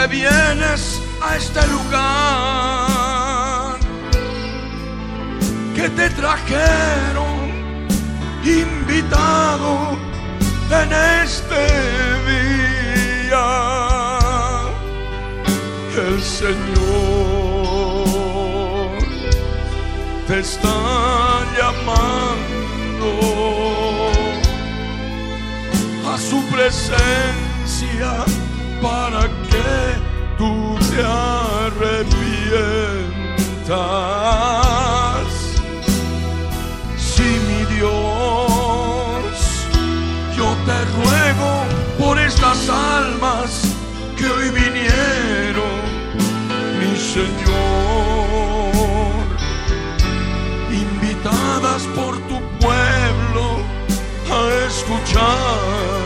Vienes 0.09 1.01
a 1.21 1.35
este 1.37 1.65
lugar, 1.67 2.99
que 5.75 5.89
te 5.89 6.09
trajeron 6.09 7.49
invitado 8.43 9.97
en 10.71 10.93
este 11.23 11.65
día. 12.29 13.47
El 15.95 16.21
Señor 16.21 16.59
te 20.27 20.39
está 20.39 20.77
llamando 21.57 23.09
a 26.07 26.17
su 26.17 26.39
presencia 26.47 28.11
para 28.81 29.21
que 29.59 30.37
tú 30.37 30.77
te 30.89 31.01
arrepientas. 31.03 32.09
Si 36.97 37.27
mi 37.47 37.61
Dios, 37.75 39.23
yo 40.37 40.47
te 40.65 40.77
ruego 40.97 41.51
por 41.99 42.15
estas 42.19 42.69
almas 42.69 43.49
que 44.17 44.25
hoy 44.25 44.49
vinieron, 44.49 45.77
mi 46.79 46.93
Señor, 46.97 48.29
invitadas 50.71 51.81
por 51.95 52.13
tu 52.29 52.37
pueblo 52.59 53.45
a 54.31 54.39
escuchar, 54.67 55.98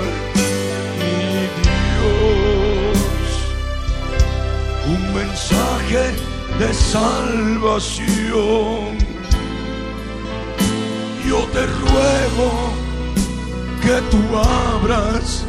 de 6.59 6.73
salvación. 6.73 8.07
Yo 11.27 11.39
te 11.51 11.65
ruego 11.65 12.51
que 13.81 14.01
tú 14.09 14.21
abras 14.37 15.45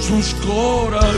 sus 0.00 0.34
corazones. 0.46 1.14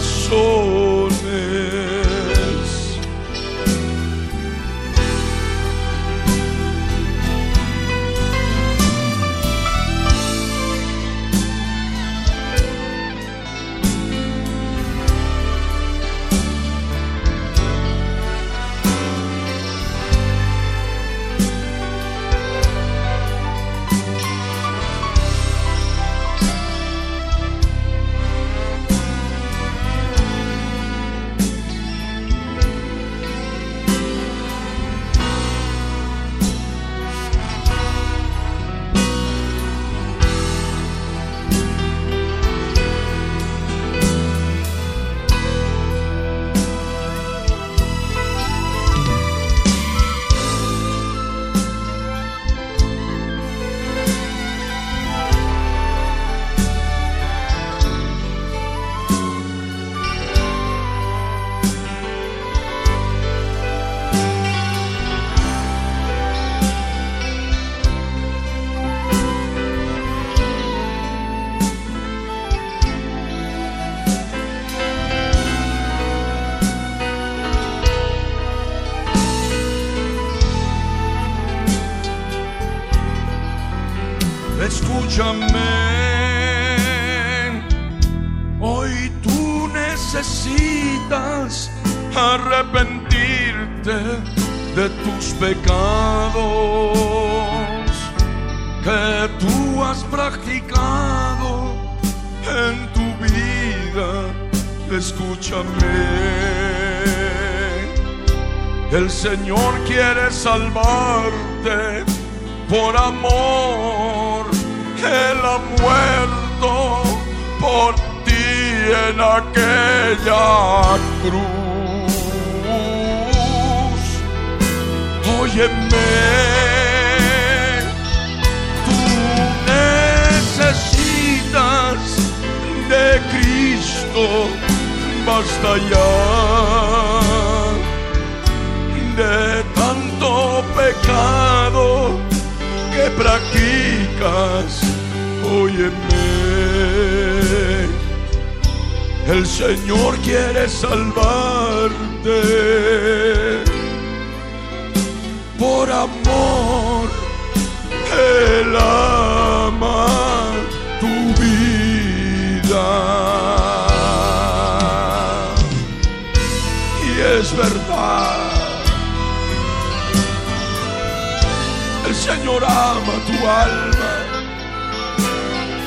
Señor 172.26 172.64
ama 172.64 173.14
tu 173.28 173.36
alma 173.48 174.12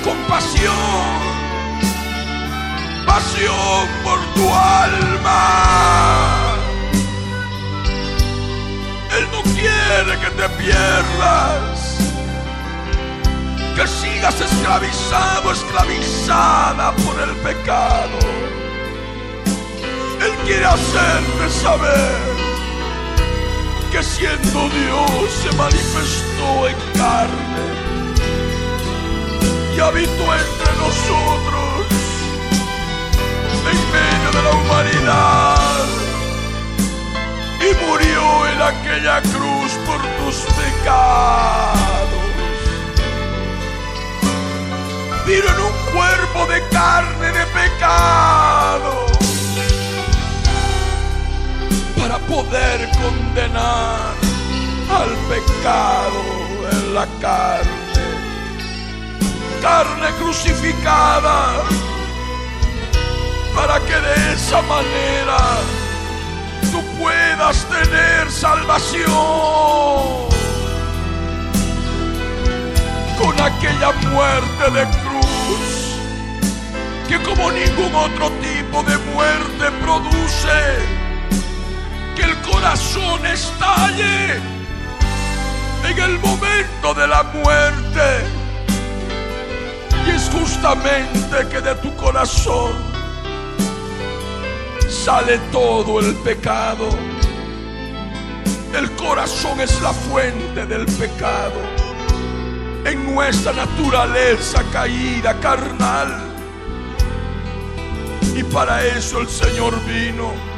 con 0.06 0.18
pasión, 0.30 1.20
pasión 3.06 3.88
por 4.06 4.20
tu 4.36 4.48
alma. 4.48 5.42
Él 9.18 9.28
no 9.34 9.42
quiere 9.52 10.18
que 10.22 10.30
te 10.40 10.50
pierdas, 10.62 11.98
que 13.76 13.86
sigas 13.86 14.40
esclavizado, 14.40 15.52
esclavizada 15.52 16.96
por 17.04 17.20
el 17.20 17.36
pecado. 17.48 18.20
Él 20.26 20.32
quiere 20.46 20.66
hacerte 20.66 21.50
saber 21.50 22.39
que 23.92 24.04
siendo 24.04 24.70
Dios 24.70 25.32
se 25.42 25.56
manifestó 25.56 26.68
en 26.68 26.76
carne 26.98 27.64
y 29.76 29.80
habitó 29.80 30.36
entre 30.36 30.72
nosotros, 30.78 31.88
en 33.72 33.80
medio 33.92 34.30
de 34.32 34.42
la 34.44 34.52
humanidad, 34.52 35.86
y 37.62 37.86
murió 37.86 38.48
en 38.48 38.62
aquella 38.62 39.22
cruz 39.22 39.72
por 39.86 40.02
tus 40.18 40.36
pecados. 40.54 41.90
vino 45.26 45.48
en 45.48 45.60
un 45.60 45.94
cuerpo 45.94 46.48
de 46.52 46.60
carne 46.70 47.32
de 47.32 47.46
pecado 47.48 49.09
para 52.10 52.26
poder 52.26 52.90
condenar 52.98 54.16
al 54.90 55.10
pecado 55.30 56.24
en 56.72 56.96
la 56.96 57.06
carne, 57.22 57.70
carne 59.62 60.08
crucificada, 60.20 61.64
para 63.56 63.80
que 63.82 63.94
de 63.94 64.34
esa 64.34 64.60
manera 64.64 65.38
tú 66.72 66.82
puedas 67.00 67.64
tener 67.66 68.32
salvación. 68.32 69.10
Con 73.20 73.40
aquella 73.40 73.92
muerte 74.10 74.72
de 74.72 74.84
cruz 75.04 75.30
que 77.08 77.22
como 77.22 77.52
ningún 77.52 77.94
otro 77.94 78.32
tipo 78.42 78.82
de 78.84 78.98
muerte 79.14 79.72
produce 79.84 80.99
que 82.20 82.26
el 82.26 82.42
corazón 82.42 83.26
estalle 83.26 84.36
en 85.90 86.00
el 86.00 86.20
momento 86.20 86.94
de 86.94 87.08
la 87.08 87.24
muerte. 87.24 88.26
Y 90.06 90.12
es 90.12 90.30
justamente 90.30 91.48
que 91.50 91.62
de 91.62 91.76
tu 91.76 91.96
corazón 91.96 92.74
sale 94.90 95.38
todo 95.52 96.00
el 96.00 96.14
pecado. 96.16 96.90
El 98.74 98.92
corazón 98.92 99.62
es 99.62 99.82
la 99.82 99.94
fuente 99.94 100.66
del 100.66 100.86
pecado 100.86 101.60
en 102.86 103.14
nuestra 103.14 103.54
naturaleza 103.54 104.64
caída, 104.72 105.40
carnal. 105.40 106.18
Y 108.36 108.44
para 108.44 108.86
eso 108.86 109.20
el 109.20 109.28
Señor 109.28 109.74
vino, 109.86 110.49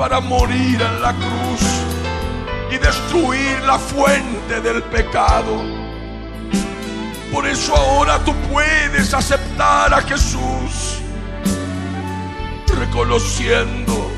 para 0.00 0.18
morir 0.18 0.80
en 0.80 1.02
la 1.02 1.12
cruz 1.12 1.60
y 2.70 2.78
destruir 2.78 3.60
la 3.66 3.78
fuente 3.78 4.58
del 4.62 4.82
pecado. 4.84 5.60
Por 7.30 7.46
eso 7.46 7.76
ahora 7.76 8.18
tú 8.24 8.32
puedes 8.50 9.12
aceptar 9.12 9.92
a 9.92 10.00
Jesús, 10.00 11.02
reconociendo 12.78 14.10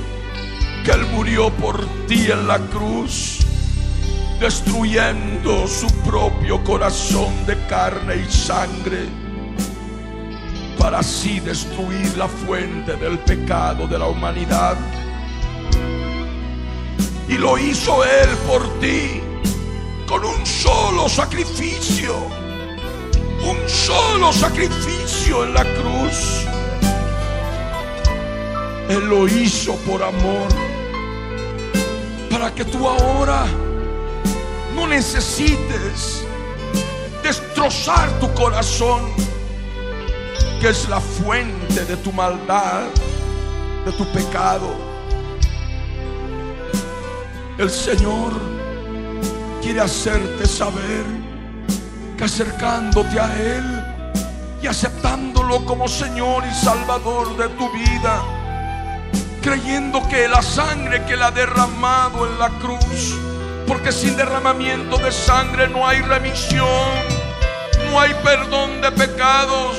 que 0.85 0.93
Él 0.93 1.05
murió 1.07 1.51
por 1.51 1.85
ti 2.07 2.31
en 2.31 2.47
la 2.47 2.61
cruz 2.61 3.41
destruyendo 4.39 5.67
su 5.67 5.89
propio 6.03 6.63
corazón 6.63 7.45
de 7.45 7.57
carne 7.67 8.25
y 8.25 8.33
sangre, 8.33 9.09
para 10.79 11.01
así 11.01 11.41
destruir 11.41 12.17
la 12.17 12.29
fuente 12.29 12.95
del 12.95 13.19
pecado 13.19 13.89
de 13.89 13.99
la 13.99 14.07
humanidad. 14.07 14.77
Y 17.33 17.39
lo 17.39 17.57
hizo 17.57 18.05
Él 18.05 18.29
por 18.47 18.63
ti 18.79 19.23
con 20.07 20.23
un 20.23 20.45
solo 20.45 21.09
sacrificio, 21.09 22.15
un 23.49 23.57
solo 23.67 24.31
sacrificio 24.35 25.45
en 25.45 25.55
la 25.55 25.65
cruz. 25.65 26.47
Él 28.91 29.09
lo 29.09 29.27
hizo 29.27 29.77
por 29.77 30.03
amor, 30.03 30.49
para 32.31 32.55
que 32.55 32.67
tú 32.67 32.87
ahora 32.87 33.47
no 34.75 34.87
necesites 34.87 36.27
destrozar 37.23 38.11
tu 38.21 38.31
corazón, 38.35 39.11
que 40.61 40.69
es 40.69 40.87
la 40.87 41.01
fuente 41.01 41.87
de 41.87 41.97
tu 41.97 42.13
maldad, 42.13 42.83
de 43.87 43.93
tu 43.93 44.05
pecado. 44.13 44.92
El 47.63 47.71
Señor 47.71 48.33
quiere 49.63 49.83
hacerte 49.83 50.47
saber 50.47 51.05
que 52.19 52.25
acercándote 52.25 53.21
a 53.21 53.33
Él 53.37 53.85
y 54.61 54.67
aceptándolo 54.67 55.65
como 55.65 55.87
Señor 55.87 56.43
y 56.45 56.53
Salvador 56.53 57.37
de 57.37 57.49
tu 57.51 57.71
vida, 57.71 58.21
creyendo 59.43 60.03
que 60.09 60.27
la 60.27 60.43
sangre 60.43 61.05
que 61.05 61.13
Él 61.13 61.23
ha 61.23 61.31
derramado 61.31 62.27
en 62.27 62.37
la 62.41 62.49
cruz, 62.59 63.17
porque 63.69 63.93
sin 63.93 64.17
derramamiento 64.17 64.99
de 64.99 65.13
sangre 65.13 65.69
no 65.69 65.87
hay 65.87 66.01
remisión, 66.01 66.91
no 67.93 68.01
hay 68.01 68.13
perdón 68.25 68.81
de 68.81 68.91
pecados. 68.91 69.77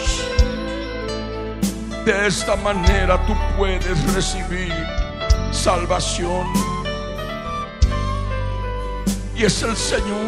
De 2.05 2.27
esta 2.27 2.55
manera 2.55 3.21
tú 3.27 3.33
puedes 3.57 4.13
recibir 4.13 4.73
salvación. 5.51 6.72
Y 9.35 9.43
es 9.43 9.63
el 9.63 9.75
Señor 9.75 10.27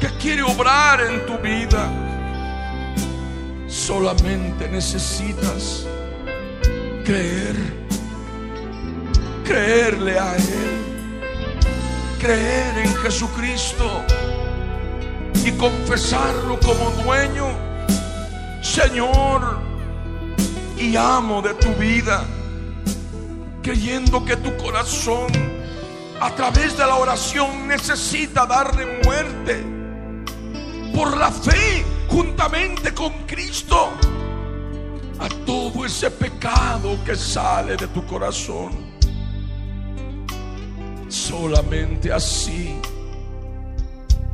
que 0.00 0.08
quiere 0.18 0.42
obrar 0.42 1.00
en 1.00 1.24
tu 1.26 1.38
vida. 1.38 1.90
Solamente 3.68 4.68
necesitas 4.68 5.86
creer, 7.04 7.56
creerle 9.44 10.18
a 10.18 10.36
Él 10.36 10.86
creer 12.18 12.78
en 12.78 12.94
Jesucristo 12.96 14.02
y 15.44 15.52
confesarlo 15.52 16.58
como 16.60 16.90
dueño, 17.02 17.46
Señor 18.62 19.60
y 20.76 20.96
amo 20.96 21.40
de 21.40 21.54
tu 21.54 21.72
vida, 21.74 22.24
creyendo 23.62 24.24
que 24.24 24.36
tu 24.36 24.56
corazón 24.56 25.26
a 26.20 26.30
través 26.34 26.76
de 26.76 26.86
la 26.86 26.96
oración 26.96 27.68
necesita 27.68 28.46
darle 28.46 29.02
muerte. 29.04 29.64
Por 30.94 31.16
la 31.16 31.30
fe 31.30 31.84
juntamente 32.08 32.94
con 32.94 33.12
Cristo 33.26 33.90
a 35.18 35.28
todo 35.44 35.84
ese 35.84 36.10
pecado 36.10 36.98
que 37.04 37.14
sale 37.14 37.76
de 37.76 37.86
tu 37.88 38.06
corazón. 38.06 38.72
Solamente 41.08 42.12
así 42.12 42.80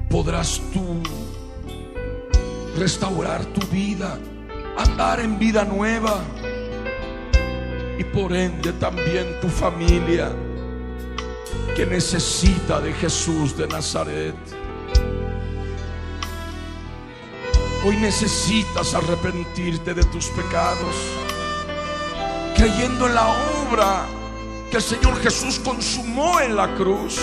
podrás 0.08 0.60
tú 0.72 1.02
restaurar 2.76 3.44
tu 3.46 3.66
vida, 3.66 4.18
andar 4.78 5.20
en 5.20 5.38
vida 5.38 5.64
nueva. 5.64 6.20
Y 7.98 8.04
por 8.04 8.32
ende 8.32 8.72
también 8.72 9.38
tu 9.40 9.48
familia 9.48 10.32
que 11.76 11.86
necesita 11.86 12.80
de 12.80 12.92
Jesús 12.92 13.56
de 13.56 13.66
Nazaret. 13.66 14.34
Hoy 17.84 17.96
necesitas 17.96 18.94
arrepentirte 18.94 19.94
de 19.94 20.04
tus 20.04 20.26
pecados, 20.28 20.94
creyendo 22.54 23.06
en 23.06 23.14
la 23.14 23.28
obra 23.66 24.06
que 24.70 24.76
el 24.76 24.82
Señor 24.82 25.20
Jesús 25.22 25.58
consumó 25.58 26.40
en 26.40 26.56
la 26.56 26.74
cruz. 26.74 27.18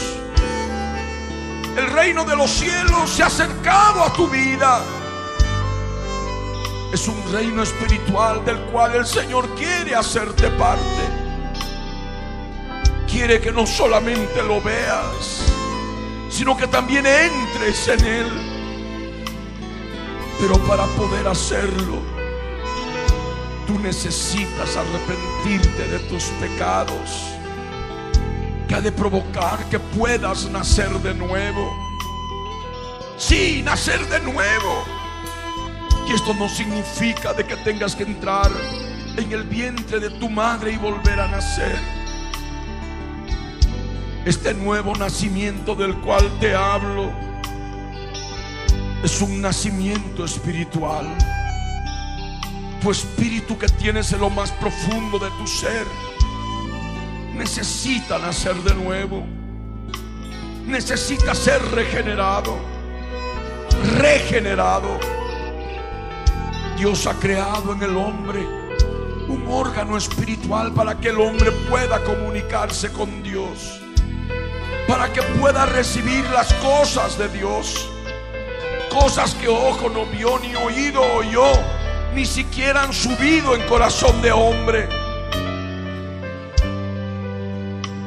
El 1.78 1.88
reino 1.88 2.26
de 2.26 2.36
los 2.36 2.50
cielos 2.50 3.10
se 3.10 3.24
ha 3.24 3.28
acercado 3.28 4.04
a 4.04 4.14
tu 4.14 4.28
vida. 4.28 4.84
Es 6.92 7.08
un 7.08 7.32
reino 7.32 7.62
espiritual 7.62 8.44
del 8.44 8.58
cual 8.72 8.96
el 8.96 9.06
Señor 9.06 9.48
quiere 9.56 9.96
hacerte 9.96 10.50
parte. 10.52 11.29
Quiere 13.12 13.42
que 13.42 13.52
no 13.52 13.66
solamente 13.66 14.44
lo 14.44 14.62
veas, 14.62 15.44
sino 16.30 16.56
que 16.56 16.68
también 16.68 17.06
entres 17.06 17.88
en 17.88 18.06
él. 18.06 18.28
Pero 20.40 20.58
para 20.68 20.86
poder 20.86 21.28
hacerlo, 21.28 22.02
tú 23.66 23.80
necesitas 23.80 24.78
arrepentirte 24.78 25.88
de 25.88 26.00
tus 26.08 26.26
pecados 26.40 27.34
que 28.68 28.76
ha 28.76 28.82
de 28.82 28.92
provocar 28.92 29.68
que 29.70 29.80
puedas 29.80 30.50
nacer 30.50 30.90
de 31.00 31.16
nuevo. 31.16 31.74
Sí, 33.18 33.62
nacer 33.64 34.08
de 34.08 34.20
nuevo. 34.20 34.86
Y 36.08 36.14
esto 36.14 36.34
no 36.36 36.48
significa 36.48 37.34
de 37.34 37.44
que 37.44 37.56
tengas 37.58 37.96
que 37.96 38.04
entrar 38.04 38.52
en 39.18 39.32
el 39.32 39.44
vientre 39.44 40.00
de 40.00 40.12
tu 40.12 40.30
madre 40.30 40.72
y 40.74 40.78
volver 40.78 41.20
a 41.20 41.28
nacer. 41.28 41.99
Este 44.26 44.54
nuevo 44.54 44.96
nacimiento 44.96 45.76
del 45.76 45.96
cual 46.02 46.30
te 46.40 46.54
hablo 46.54 47.12
es 49.04 49.22
un 49.22 49.42
nacimiento 49.42 50.26
espiritual. 50.26 51.08
Tu 52.82 52.92
espíritu 52.92 53.58
que 53.58 53.68
tienes 53.68 54.12
en 54.12 54.20
lo 54.20 54.30
más 54.30 54.52
profundo 54.52 55.20
de 55.20 55.30
tu 55.32 55.48
ser 55.48 55.86
necesita 57.34 58.20
nacer 58.20 58.56
de 58.58 58.76
nuevo. 58.76 59.24
Necesita 60.66 61.34
ser 61.34 61.62
regenerado. 61.72 62.58
Regenerado. 63.98 65.00
Dios 66.78 67.08
ha 67.08 67.14
creado 67.14 67.74
en 67.74 67.84
el 67.84 67.96
hombre 67.98 68.46
un 69.30 69.46
órgano 69.48 69.96
espiritual 69.96 70.74
para 70.74 71.00
que 71.00 71.10
el 71.10 71.20
hombre 71.20 71.52
pueda 71.70 72.04
comunicarse 72.04 72.92
con 72.92 73.22
Dios, 73.22 73.80
para 74.90 75.14
que 75.14 75.22
pueda 75.40 75.68
recibir 75.68 76.28
las 76.32 76.52
cosas 76.56 77.16
de 77.20 77.30
Dios, 77.30 77.88
cosas 78.90 79.36
que 79.36 79.48
ojo 79.48 79.88
no 79.88 80.08
vio 80.08 80.40
ni 80.40 80.56
oído 80.56 81.04
oyó, 81.14 81.52
ni 82.16 82.26
siquiera 82.26 82.82
han 82.82 82.92
subido 82.92 83.56
en 83.56 83.62
corazón 83.68 84.20
de 84.24 84.32
hombre. 84.32 84.90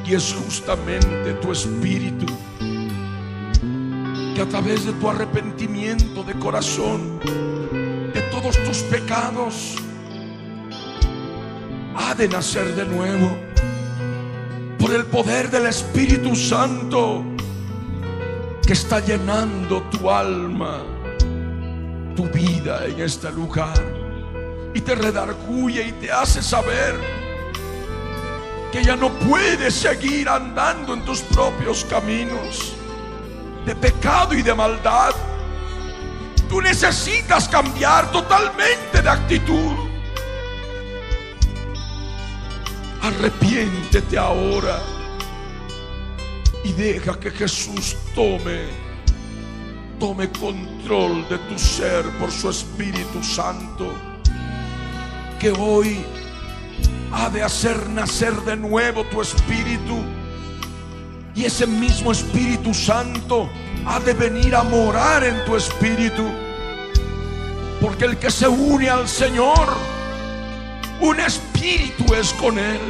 Y 0.04 0.14
es 0.14 0.34
justamente 0.34 1.34
tu 1.34 1.52
espíritu 1.52 2.26
que 4.34 4.42
a 4.42 4.46
través 4.46 4.84
de 4.84 4.92
tu 4.94 5.08
arrepentimiento 5.08 6.24
de 6.24 6.34
corazón, 6.34 7.20
de 8.12 8.22
todos 8.32 8.56
tus 8.64 8.78
pecados, 8.78 9.76
ha 11.94 12.12
de 12.16 12.26
nacer 12.26 12.74
de 12.74 12.84
nuevo 12.86 13.51
por 14.92 15.00
el 15.00 15.06
poder 15.06 15.50
del 15.50 15.64
Espíritu 15.68 16.36
Santo 16.36 17.24
que 18.66 18.74
está 18.74 19.00
llenando 19.00 19.80
tu 19.84 20.10
alma, 20.10 20.82
tu 22.14 22.24
vida 22.28 22.84
en 22.84 23.00
este 23.00 23.32
lugar 23.32 23.82
y 24.74 24.82
te 24.82 24.94
redarguye 24.94 25.88
y 25.88 25.92
te 25.92 26.12
hace 26.12 26.42
saber 26.42 26.94
que 28.70 28.84
ya 28.84 28.94
no 28.94 29.08
puedes 29.10 29.72
seguir 29.72 30.28
andando 30.28 30.92
en 30.92 31.02
tus 31.06 31.22
propios 31.22 31.86
caminos 31.86 32.74
de 33.64 33.74
pecado 33.74 34.34
y 34.34 34.42
de 34.42 34.54
maldad. 34.54 35.14
Tú 36.50 36.60
necesitas 36.60 37.48
cambiar 37.48 38.12
totalmente 38.12 39.00
de 39.00 39.08
actitud. 39.08 39.91
Arrepiéntete 43.02 44.16
ahora 44.16 44.80
y 46.64 46.72
deja 46.72 47.18
que 47.18 47.30
Jesús 47.30 47.96
tome, 48.14 48.66
tome 49.98 50.30
control 50.30 51.28
de 51.28 51.38
tu 51.38 51.58
ser 51.58 52.04
por 52.20 52.30
su 52.30 52.48
Espíritu 52.48 53.22
Santo, 53.22 53.92
que 55.40 55.50
hoy 55.50 56.04
ha 57.12 57.28
de 57.28 57.42
hacer 57.42 57.90
nacer 57.90 58.34
de 58.42 58.56
nuevo 58.56 59.04
tu 59.04 59.20
espíritu 59.20 60.02
y 61.34 61.44
ese 61.44 61.66
mismo 61.66 62.12
Espíritu 62.12 62.74
Santo 62.74 63.48
ha 63.86 64.00
de 64.00 64.12
venir 64.12 64.54
a 64.54 64.62
morar 64.62 65.24
en 65.24 65.44
tu 65.44 65.56
espíritu. 65.56 66.24
Porque 67.80 68.04
el 68.04 68.16
que 68.18 68.30
se 68.30 68.46
une 68.46 68.88
al 68.88 69.08
Señor, 69.08 69.68
un 71.02 71.18
espíritu 71.18 72.14
es 72.14 72.32
con 72.34 72.58
Él. 72.58 72.80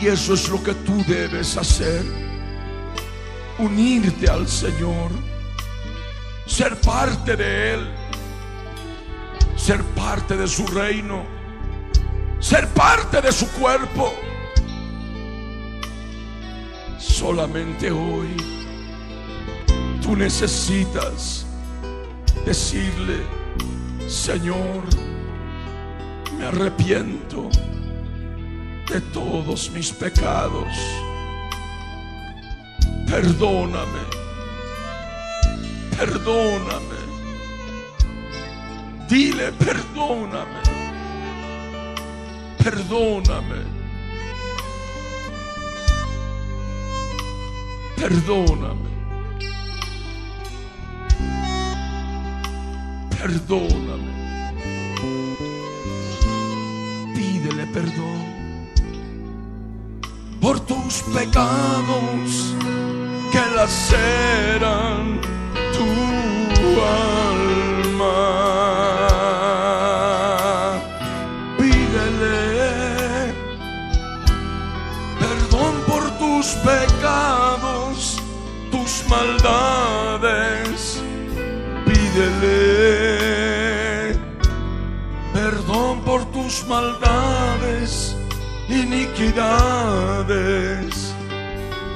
Y 0.00 0.06
eso 0.06 0.34
es 0.34 0.48
lo 0.48 0.62
que 0.62 0.72
tú 0.74 1.04
debes 1.06 1.56
hacer. 1.56 2.04
Unirte 3.58 4.30
al 4.30 4.48
Señor. 4.48 5.10
Ser 6.46 6.80
parte 6.80 7.36
de 7.36 7.74
Él. 7.74 7.88
Ser 9.56 9.82
parte 9.82 10.36
de 10.36 10.46
su 10.46 10.66
reino. 10.68 11.24
Ser 12.38 12.68
parte 12.68 13.20
de 13.20 13.32
su 13.32 13.46
cuerpo. 13.50 14.14
Solamente 16.98 17.90
hoy 17.90 18.36
tú 20.00 20.16
necesitas 20.16 21.44
decirle, 22.46 23.18
Señor, 24.08 25.09
me 26.40 26.46
arrepiento 26.46 27.50
de 28.90 29.00
todos 29.12 29.70
mis 29.72 29.92
pecados. 29.92 30.68
Perdóname, 33.06 34.04
perdóname. 35.98 37.00
Dile, 39.08 39.52
perdóname, 39.52 40.62
perdóname. 42.64 43.80
Perdóname. 47.96 48.88
Perdóname. 53.10 54.19
Pídele 57.42 57.66
perdón 57.68 58.20
por 60.42 60.60
tus 60.60 61.02
pecados 61.14 62.54
que 63.32 63.40
laceran 63.56 64.99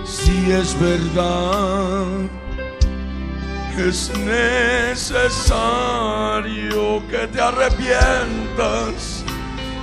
Si 0.05 0.53
es 0.53 0.79
verdad, 0.79 2.29
es 3.79 4.13
necesario 4.19 5.33
que 7.09 7.27
te 7.29 7.41
arrepientas 7.41 9.25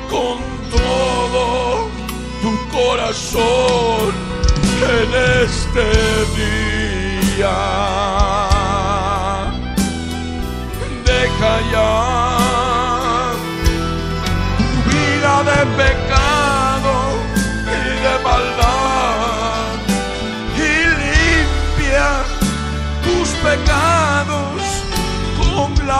con 0.07 0.37
todo 0.69 1.89
tu 2.43 2.51
corazón 2.69 4.13
en 4.99 5.09
este 5.43 5.87
día. 6.37 7.57
Deja 11.05 11.53
ya 11.71 12.30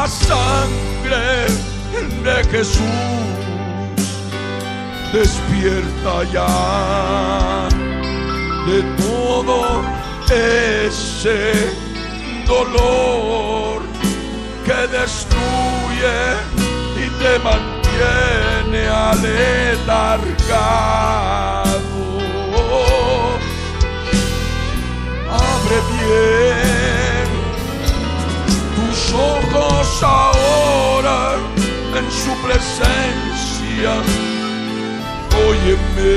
la 0.02 0.08
sangre 0.08 1.46
de 2.26 2.38
Jesús. 2.50 4.00
Despierta 5.14 6.14
ya 6.36 7.68
de 8.68 8.80
todo 9.04 9.60
ese 10.32 11.40
dolor 12.48 13.78
que 14.66 14.80
destruye 15.00 16.20
y 17.04 17.06
te 17.22 17.34
mantiene 17.48 18.82
aletargado. 18.88 20.22
Abre 25.30 25.80
bien 25.94 26.71
ojos 29.14 30.04
ahora 30.04 31.36
en 31.98 32.12
su 32.12 32.34
presencia. 32.46 33.94
Óyeme 35.48 36.12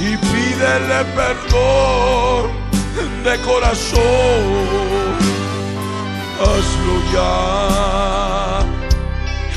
y 0.00 0.16
pídele 0.16 1.04
perdón 1.16 2.50
de 3.24 3.38
corazón. 3.40 4.44
Hazlo 6.40 6.96
ya, 7.12 8.60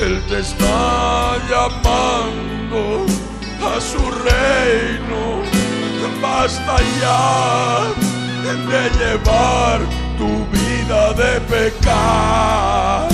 Él 0.05 0.21
te 0.29 0.39
está 0.39 1.37
llamando 1.49 3.05
a 3.65 3.81
su 3.81 3.99
reino. 4.11 5.17
Basta 6.21 6.77
ya 6.99 8.07
de 8.43 8.89
llevar 8.99 9.79
tu 10.17 10.29
vida 10.51 10.66
de 10.87 11.41
pecado. 11.41 13.09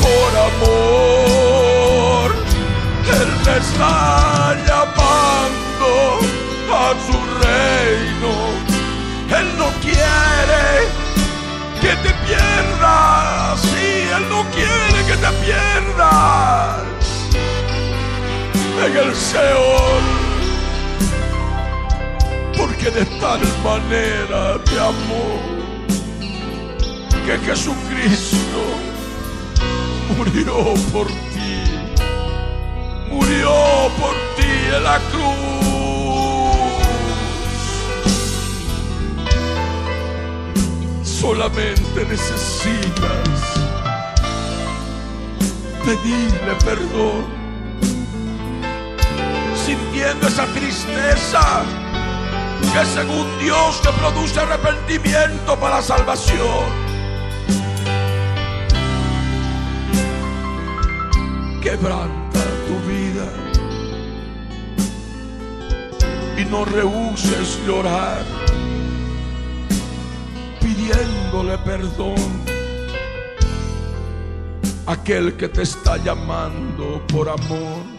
Por 0.00 0.30
amor, 0.50 2.26
Él 3.20 3.30
me 3.44 3.56
está 3.56 4.54
llamando 4.68 5.90
a 6.72 6.94
su 7.06 7.18
reino. 7.42 8.32
Él 9.36 9.48
no 9.58 9.68
quiere 9.82 10.66
que 11.80 11.92
te 11.96 12.14
pierdas. 12.24 13.60
Sí, 13.62 13.88
Él 14.16 14.24
no 14.28 14.44
quiere 14.52 14.98
que 15.08 15.16
te 15.16 15.30
pierdas. 15.44 16.82
En 18.86 18.96
el 18.96 19.14
Seol 19.16 20.23
porque 22.84 23.00
de 23.00 23.06
tal 23.18 23.40
manera 23.62 24.62
te 24.62 24.78
amó 24.78 25.40
que 27.24 27.38
Jesucristo 27.38 28.62
murió 30.18 30.74
por 30.92 31.06
ti. 31.06 31.62
Murió 33.10 33.90
por 33.98 34.14
ti 34.36 34.50
en 34.76 34.84
la 34.84 34.98
cruz. 35.10 35.24
Solamente 41.02 42.04
necesitas 42.06 43.38
pedirle 45.86 46.54
perdón. 46.62 47.24
Sintiendo 49.64 50.28
esa 50.28 50.44
tristeza 50.48 51.64
que 52.60 52.84
según 52.86 53.26
Dios 53.38 53.80
te 53.82 53.90
produce 53.92 54.40
arrepentimiento 54.40 55.58
para 55.58 55.80
salvación. 55.82 56.64
Quebranta 61.62 62.40
tu 62.66 62.76
vida 62.88 63.26
y 66.36 66.44
no 66.46 66.64
rehuses 66.64 67.58
llorar 67.66 68.22
pidiéndole 70.60 71.58
perdón 71.58 72.44
aquel 74.86 75.36
que 75.36 75.48
te 75.48 75.62
está 75.62 75.96
llamando 75.96 77.02
por 77.08 77.28
amor. 77.28 77.93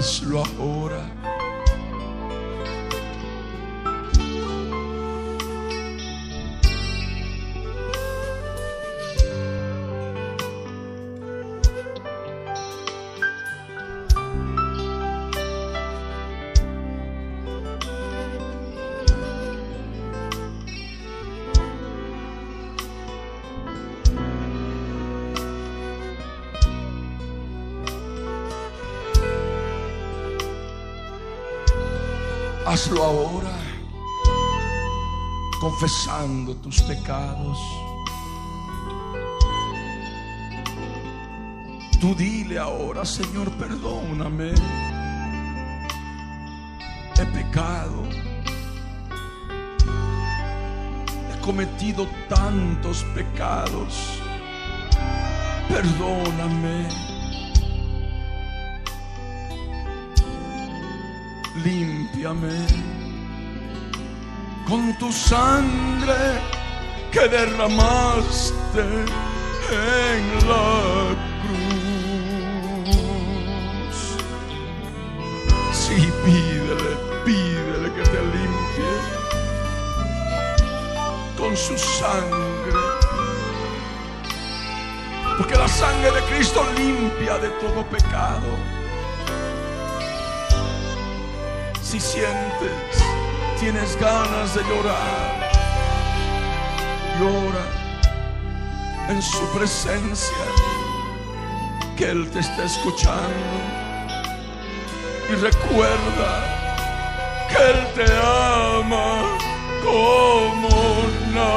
Hazlo 0.00 0.42
ahora. 0.58 1.19
Ahora, 32.98 33.56
confesando 35.60 36.56
tus 36.56 36.82
pecados. 36.82 37.58
Tú 42.00 42.14
dile 42.16 42.58
ahora, 42.58 43.04
Señor, 43.04 43.50
perdóname. 43.52 44.52
He 47.16 47.26
pecado. 47.26 48.02
He 51.30 51.40
cometido 51.40 52.08
tantos 52.28 53.04
pecados. 53.14 54.20
Perdóname. 55.68 57.09
Límpiame 61.64 62.66
con 64.68 64.96
tu 64.98 65.10
sangre 65.12 66.40
que 67.10 67.28
derramaste 67.28 68.84
en 69.70 70.48
la 70.48 71.14
cruz. 71.42 71.58
Sí, 75.72 76.10
pídele, 76.24 76.92
pídele 77.24 77.88
que 77.94 78.02
te 78.02 78.20
limpie 78.34 78.94
con 81.36 81.56
su 81.56 81.76
sangre. 81.76 82.80
Porque 85.36 85.54
la 85.56 85.68
sangre 85.68 86.10
de 86.12 86.22
Cristo 86.32 86.64
limpia 86.76 87.38
de 87.38 87.48
todo 87.60 87.84
pecado. 87.86 88.79
Si 91.90 91.98
sientes, 91.98 93.02
tienes 93.58 93.98
ganas 93.98 94.54
de 94.54 94.62
llorar, 94.62 95.50
llora 97.18 97.66
en 99.08 99.20
su 99.20 99.44
presencia, 99.48 100.36
que 101.96 102.10
Él 102.10 102.30
te 102.30 102.38
está 102.38 102.62
escuchando. 102.62 103.18
Y 105.30 105.34
recuerda 105.34 106.32
que 107.48 107.56
Él 107.56 107.84
te 107.96 108.04
ama 108.04 109.36
como 109.82 110.68
nadie. 111.34 111.56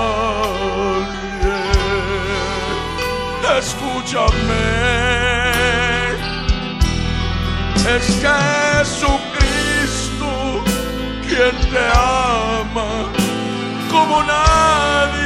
Escúchame, 3.60 4.66
es 7.88 8.06
Jesucristo 8.20 9.33
quien 11.36 11.58
te 11.72 11.80
ama 11.96 13.12
como 13.92 14.22
nadie 14.24 15.23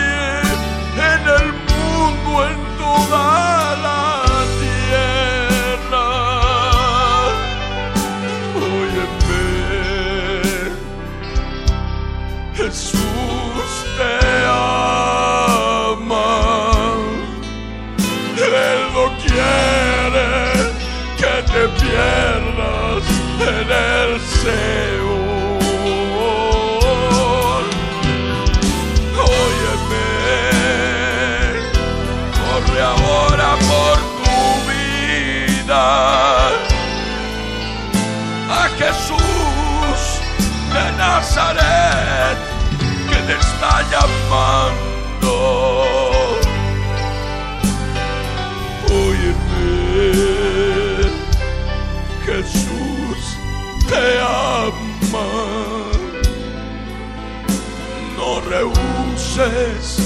llamando. 44.27 45.83
Óyeme, 48.89 50.11
Jesús 52.25 53.37
te 53.87 54.19
ama. 54.19 55.29
No 58.15 58.41
rehuses 58.41 59.99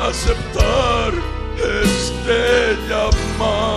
aceptar 0.00 1.12
este 1.84 2.76
llamado. 2.88 3.73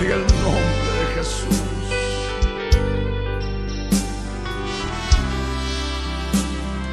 En 0.00 0.12
el 0.12 0.20
nombre 0.20 0.92
de 0.98 1.14
Jesús. 1.16 1.68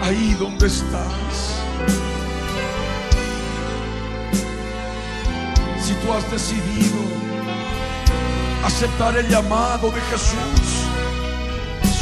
ahí 0.06 0.36
donde 0.40 0.68
estás. 0.68 1.64
Si 5.82 5.94
tú 5.94 6.14
has 6.14 6.30
decidido 6.32 7.00
aceptar 8.64 9.18
el 9.18 9.28
llamado 9.30 9.92
de 9.92 10.02
Jesús, 10.02 10.86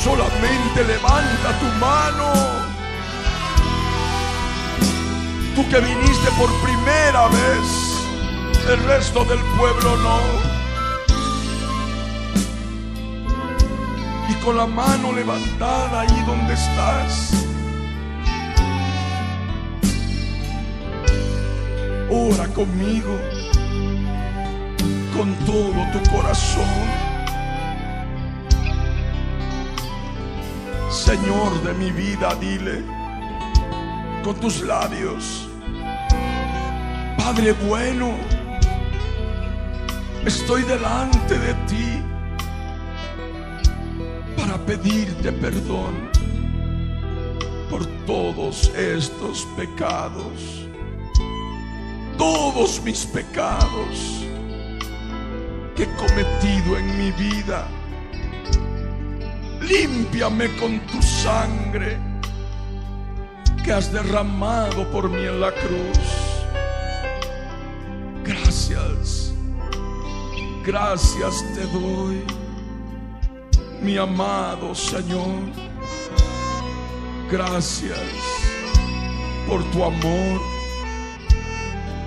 solamente 0.04 0.84
levanta 0.86 1.60
tu 1.60 1.66
mano. 1.80 2.63
Tú 5.56 5.70
que 5.70 5.80
viniste 5.80 6.32
por 6.40 6.50
primera 6.64 7.28
vez, 7.28 8.68
el 8.72 8.84
resto 8.86 9.24
del 9.24 9.38
pueblo 9.58 9.98
no. 9.98 10.20
Y 14.30 14.34
con 14.44 14.58
la 14.58 14.66
mano 14.66 15.12
levantada 15.12 16.02
ahí 16.02 16.24
donde 16.26 16.54
estás. 16.56 17.34
Ora 22.10 22.48
conmigo 22.48 23.20
con 25.16 25.36
todo 25.46 25.86
tu 25.92 26.12
corazón. 26.12 27.14
Señor 30.90 31.62
de 31.62 31.74
mi 31.74 31.92
vida, 31.92 32.36
dile 32.42 32.84
con 34.24 34.36
tus 34.36 34.62
labios, 34.62 35.43
Padre 37.36 37.54
bueno, 37.68 38.12
estoy 40.24 40.62
delante 40.62 41.40
de 41.40 41.54
ti 41.66 42.00
para 44.38 44.56
pedirte 44.60 45.32
perdón 45.32 46.12
por 47.72 47.88
todos 48.06 48.72
estos 48.76 49.48
pecados, 49.58 50.68
todos 52.20 52.80
mis 52.84 53.04
pecados 53.04 54.28
que 55.76 55.84
he 55.84 55.96
cometido 55.96 56.78
en 56.78 56.98
mi 57.00 57.12
vida. 57.14 57.68
Límpiame 59.60 60.56
con 60.58 60.80
tu 60.82 61.02
sangre 61.02 61.98
que 63.64 63.74
has 63.74 63.92
derramado 63.92 64.88
por 64.92 65.10
mí 65.10 65.26
en 65.26 65.42
la 65.42 65.52
cruz. 65.52 66.23
Gracias 70.66 71.44
te 71.54 71.66
doy, 71.68 72.24
mi 73.82 73.98
amado 73.98 74.74
Señor. 74.74 75.52
Gracias 77.32 78.00
por 79.48 79.64
tu 79.72 79.84
amor. 79.84 80.42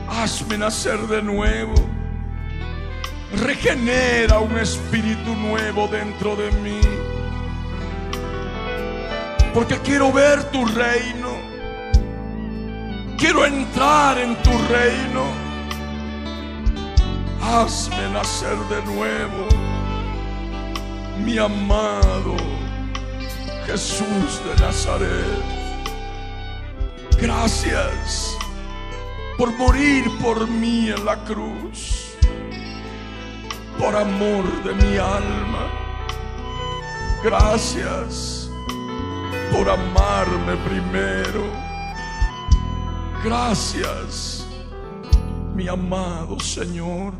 Hazme 0.08 0.56
nacer 0.56 1.00
de 1.08 1.22
nuevo. 1.22 1.74
Regenera 3.42 4.38
un 4.38 4.56
espíritu 4.56 5.34
nuevo 5.34 5.88
dentro 5.88 6.36
de 6.36 6.50
mí. 6.62 6.80
Porque 9.52 9.78
quiero 9.78 10.12
ver 10.12 10.44
tu 10.50 10.64
reino. 10.64 11.30
Quiero 13.18 13.46
entrar 13.46 14.18
en 14.18 14.36
tu 14.42 14.50
reino. 14.68 15.45
Hazme 17.46 18.08
nacer 18.12 18.58
de 18.68 18.82
nuevo. 18.92 19.48
Mi 21.24 21.38
amado 21.38 22.36
Jesús 23.66 24.40
de 24.44 24.64
Nazaret. 24.64 25.44
Gracias 27.20 28.36
por 29.38 29.56
morir 29.56 30.04
por 30.22 30.48
mí 30.48 30.90
en 30.90 31.04
la 31.04 31.16
cruz 31.24 32.06
por 33.78 33.94
amor 33.94 34.44
de 34.64 34.74
mi 34.74 34.96
alma. 34.96 35.70
Gracias 37.22 38.50
por 39.52 39.68
amarme 39.68 40.56
primero. 40.68 41.44
Gracias, 43.24 44.46
mi 45.54 45.66
amado 45.68 46.38
Señor, 46.38 47.14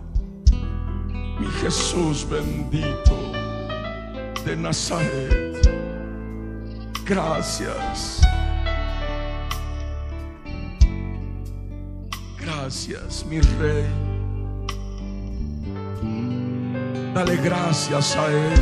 mi 1.39 1.47
Jesús 1.61 2.27
bendito 2.29 3.33
de 4.45 4.57
Nazaret. 4.57 5.57
Gracias. 7.05 8.23
Gracias, 12.41 13.25
mi 13.27 13.41
Rey. 13.41 13.87
Dale 17.15 17.37
gracias 17.37 18.17
a 18.17 18.27
Él. 18.31 18.61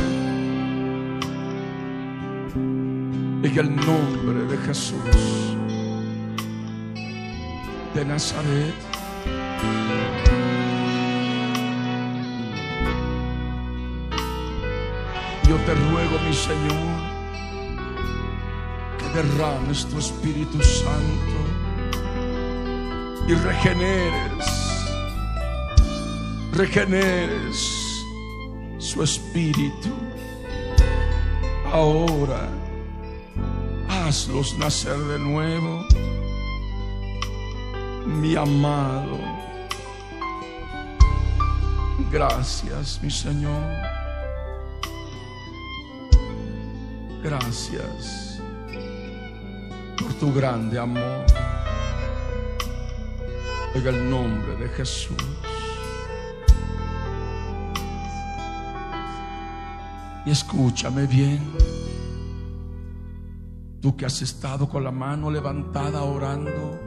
En 3.43 3.59
el 3.59 3.75
nombre 3.75 4.45
de 4.49 4.57
Jesús 4.65 5.55
de 7.93 8.05
Nazaret. 8.05 8.73
Yo 15.47 15.57
te 15.57 15.75
ruego, 15.75 16.17
mi 16.27 16.33
Señor, 16.33 17.01
que 18.97 19.07
derrames 19.13 19.85
tu 19.85 19.99
Espíritu 19.99 20.59
Santo 20.61 21.35
y 23.27 23.33
regeneres, 23.35 24.45
regeneres 26.51 27.85
su 28.79 29.03
espíritu. 29.03 29.89
Ahora, 31.71 32.49
hazlos 33.89 34.57
nacer 34.57 34.97
de 34.97 35.19
nuevo, 35.19 35.85
mi 38.05 38.35
amado. 38.35 39.19
Gracias, 42.11 42.99
mi 43.03 43.11
Señor. 43.11 43.94
Gracias 47.25 48.39
por 49.97 50.13
tu 50.19 50.31
grande 50.31 50.77
amor. 50.77 51.25
En 53.73 53.87
el 53.87 54.07
nombre 54.11 54.55
de 54.57 54.69
Jesús. 54.69 55.17
Y 60.23 60.29
escúchame 60.29 61.07
bien. 61.07 61.41
Tú 63.81 63.97
que 63.97 64.05
has 64.05 64.21
estado 64.21 64.69
con 64.69 64.83
la 64.83 64.91
mano 64.91 65.31
levantada 65.31 66.03
orando. 66.03 66.79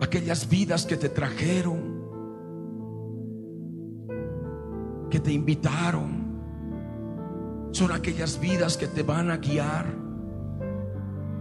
Aquellas 0.00 0.48
vidas 0.48 0.84
que 0.84 0.96
te 0.96 1.10
trajeron. 1.10 1.94
Que 5.08 5.20
te 5.20 5.30
invitaron. 5.30 6.25
Son 7.76 7.92
aquellas 7.92 8.40
vidas 8.40 8.78
que 8.78 8.86
te 8.86 9.02
van 9.02 9.30
a 9.30 9.36
guiar 9.36 9.84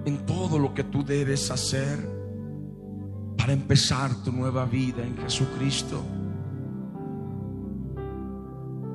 en 0.03 0.25
todo 0.25 0.59
lo 0.59 0.73
que 0.73 0.83
tú 0.83 1.01
debes 1.01 1.49
hacer 1.49 1.97
para 3.37 3.53
empezar 3.53 4.11
tu 4.21 4.33
nueva 4.33 4.65
vida 4.65 5.01
en 5.01 5.15
Jesucristo. 5.15 6.03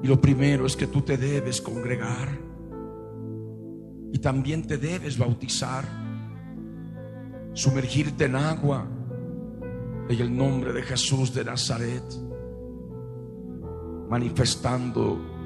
Y 0.02 0.06
lo 0.06 0.20
primero 0.20 0.66
es 0.66 0.76
que 0.76 0.86
tú 0.86 1.00
te 1.00 1.16
debes 1.16 1.62
congregar 1.62 2.28
y 4.12 4.18
también 4.18 4.66
te 4.66 4.76
debes 4.76 5.16
bautizar, 5.16 5.86
sumergirte 7.54 8.26
en 8.26 8.36
agua 8.36 8.86
en 10.10 10.20
el 10.20 10.36
nombre 10.36 10.74
de 10.74 10.82
Jesús 10.82 11.32
de 11.32 11.42
Nazaret, 11.42 12.04
manifestando 14.10 15.39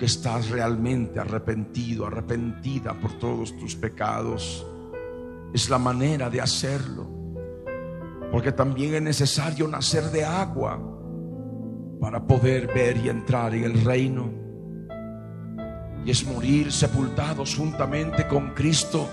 que 0.00 0.06
estás 0.06 0.48
realmente 0.48 1.20
arrepentido, 1.20 2.06
arrepentida 2.06 2.98
por 2.98 3.18
todos 3.18 3.54
tus 3.58 3.76
pecados. 3.76 4.66
Es 5.52 5.68
la 5.68 5.76
manera 5.76 6.30
de 6.30 6.40
hacerlo, 6.40 7.06
porque 8.32 8.50
también 8.50 8.94
es 8.94 9.02
necesario 9.02 9.68
nacer 9.68 10.04
de 10.04 10.24
agua 10.24 10.80
para 12.00 12.26
poder 12.26 12.68
ver 12.68 12.96
y 12.96 13.10
entrar 13.10 13.54
en 13.54 13.64
el 13.64 13.84
reino. 13.84 14.30
Y 16.06 16.10
es 16.10 16.26
morir 16.26 16.72
sepultados 16.72 17.54
juntamente 17.54 18.26
con 18.26 18.54
Cristo 18.54 19.06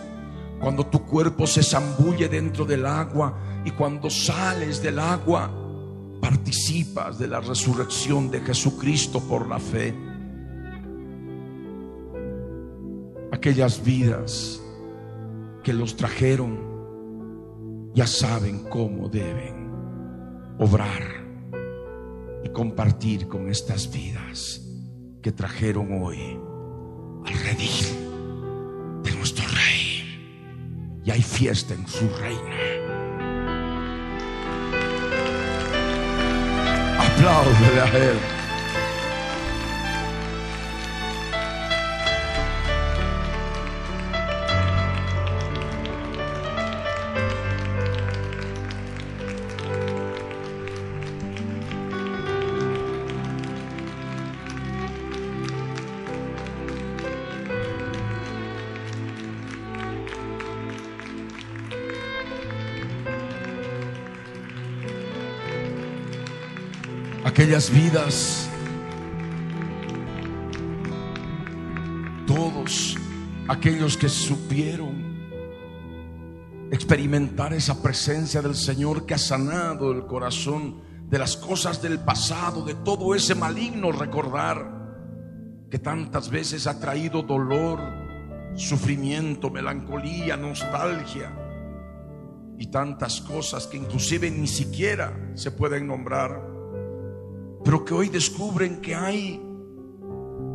cuando 0.62 0.86
tu 0.86 1.06
cuerpo 1.06 1.46
se 1.46 1.64
zambulle 1.64 2.30
dentro 2.30 2.64
del 2.64 2.86
agua 2.86 3.62
y 3.66 3.72
cuando 3.72 4.10
sales 4.10 4.82
del 4.82 5.00
agua 5.00 5.52
participas 6.22 7.20
de 7.20 7.28
la 7.28 7.42
resurrección 7.42 8.32
de 8.32 8.40
Jesucristo 8.40 9.20
por 9.20 9.50
la 9.50 9.60
fe. 9.60 10.07
aquellas 13.38 13.84
vidas 13.84 14.60
que 15.64 15.72
los 15.72 15.96
trajeron, 15.96 17.92
ya 17.94 18.08
saben 18.08 18.64
cómo 18.70 19.10
deben 19.10 19.72
obrar 20.58 21.04
y 22.44 22.50
compartir 22.50 23.28
con 23.28 23.50
estas 23.50 23.92
vidas 23.92 24.62
que 25.22 25.32
trajeron 25.32 26.02
hoy 26.02 26.40
al 27.26 27.34
redil 27.34 29.04
de 29.04 29.12
nuestro 29.16 29.46
rey. 29.46 31.02
Y 31.06 31.12
hay 31.12 31.22
fiesta 31.22 31.76
en 31.76 31.88
su 31.88 32.10
reina. 32.20 32.58
Apláudele 37.00 37.82
a 37.82 37.98
él. 37.98 38.18
Aquellas 67.48 67.70
vidas, 67.70 68.50
todos 72.28 72.98
aquellos 73.48 73.96
que 73.96 74.10
supieron 74.10 75.16
experimentar 76.74 77.54
esa 77.54 77.82
presencia 77.82 78.42
del 78.42 78.54
Señor 78.54 79.06
que 79.06 79.14
ha 79.14 79.18
sanado 79.18 79.94
el 79.94 80.06
corazón 80.08 80.82
de 81.10 81.20
las 81.20 81.38
cosas 81.38 81.82
del 81.82 82.00
pasado, 82.00 82.66
de 82.66 82.74
todo 82.74 83.16
ese 83.16 83.34
maligno 83.34 83.94
recordar 83.94 85.70
que 85.72 85.80
tantas 85.80 86.30
veces 86.30 86.68
ha 86.68 86.82
traído 86.82 87.22
dolor, 87.22 87.80
sufrimiento, 88.56 89.50
melancolía, 89.50 90.36
nostalgia 90.36 91.32
y 92.58 92.68
tantas 92.68 93.22
cosas 93.22 93.68
que 93.68 93.78
inclusive 93.78 94.30
ni 94.32 94.48
siquiera 94.48 95.32
se 95.36 95.52
pueden 95.52 95.88
nombrar 95.88 96.47
pero 97.64 97.84
que 97.84 97.94
hoy 97.94 98.10
descubren 98.10 98.82
que 98.82 98.96
hay 98.96 99.42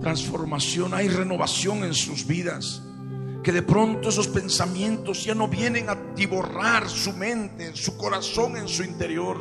transformación, 0.01 0.95
hay 0.95 1.09
renovación 1.09 1.85
en 1.85 1.95
sus 1.95 2.27
vidas. 2.27 2.83
Que 3.43 3.53
de 3.53 3.63
pronto 3.63 4.09
esos 4.09 4.29
pensamientos 4.29 5.25
ya 5.25 5.35
no 5.35 5.49
vienen 5.49 5.89
a 5.89 6.15
tiborrar 6.15 6.89
su 6.89 7.13
mente, 7.13 7.75
su 7.75 7.97
corazón, 7.97 8.57
en 8.57 8.69
su 8.69 8.85
interior. 8.85 9.39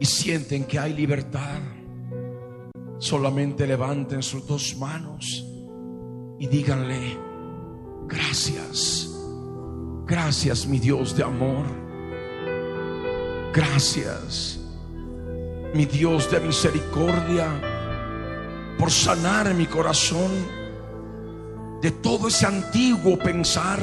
Y 0.00 0.04
sienten 0.04 0.64
que 0.64 0.78
hay 0.78 0.92
libertad. 0.92 1.60
Solamente 2.98 3.66
levanten 3.66 4.22
sus 4.22 4.46
dos 4.46 4.76
manos 4.76 5.44
y 6.38 6.46
díganle, 6.46 7.18
gracias, 8.06 9.14
gracias 10.06 10.66
mi 10.66 10.78
Dios 10.78 11.16
de 11.16 11.22
amor. 11.22 11.66
Gracias 13.52 14.55
mi 15.76 15.84
Dios 15.84 16.30
de 16.30 16.40
misericordia, 16.40 17.48
por 18.78 18.90
sanar 18.90 19.52
mi 19.52 19.66
corazón 19.66 20.30
de 21.82 21.90
todo 21.90 22.28
ese 22.28 22.46
antiguo 22.46 23.18
pensar, 23.18 23.78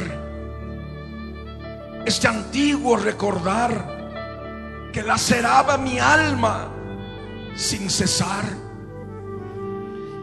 este 2.03 2.27
antiguo 2.27 2.97
recordar 2.97 4.89
que 4.91 5.03
laceraba 5.03 5.77
mi 5.77 5.99
alma 5.99 6.67
sin 7.55 7.87
cesar. 7.91 8.43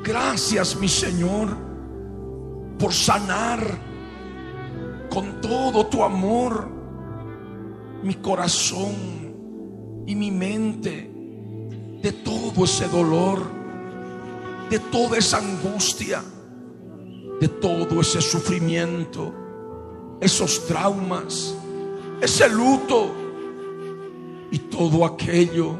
Gracias, 0.03 0.75
mi 0.75 0.89
Señor, 0.89 1.57
por 2.81 2.93
sanar 2.93 3.61
con 5.09 5.41
todo 5.41 5.87
tu 5.87 6.03
amor 6.03 6.69
mi 8.03 8.15
corazón 8.15 10.05
y 10.07 10.17
mi 10.17 10.33
mente 10.33 11.20
de 12.03 12.13
todo 12.13 12.65
ese 12.65 12.89
dolor, 12.89 13.43
de 14.71 14.79
toda 14.79 15.19
esa 15.19 15.39
angustia, 15.39 16.23
de 17.41 17.49
todo 17.49 18.01
ese 18.01 18.21
sufrimiento, 18.21 19.35
esos 20.21 20.67
traumas, 20.67 21.55
ese 22.21 22.49
luto 22.49 23.11
y 24.51 24.59
todo 24.59 25.05
aquello 25.05 25.77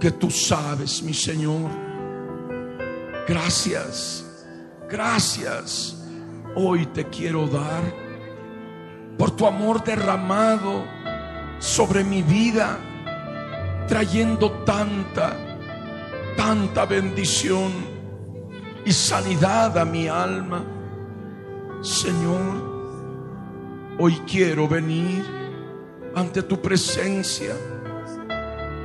que 0.00 0.10
tú 0.10 0.30
sabes, 0.30 1.02
mi 1.02 1.14
Señor. 1.14 1.70
Gracias, 3.28 4.46
gracias. 4.88 5.98
Hoy 6.54 6.86
te 6.86 7.08
quiero 7.08 7.46
dar 7.46 7.82
por 9.16 9.30
tu 9.30 9.46
amor 9.46 9.82
derramado 9.84 10.84
sobre 11.58 12.02
mi 12.02 12.22
vida 12.22 12.78
trayendo 13.86 14.50
tanta, 14.64 15.36
tanta 16.36 16.86
bendición 16.86 17.70
y 18.84 18.92
sanidad 18.92 19.76
a 19.78 19.84
mi 19.84 20.08
alma. 20.08 20.64
Señor, 21.82 23.96
hoy 23.98 24.14
quiero 24.26 24.68
venir 24.68 25.24
ante 26.14 26.42
tu 26.42 26.60
presencia 26.60 27.54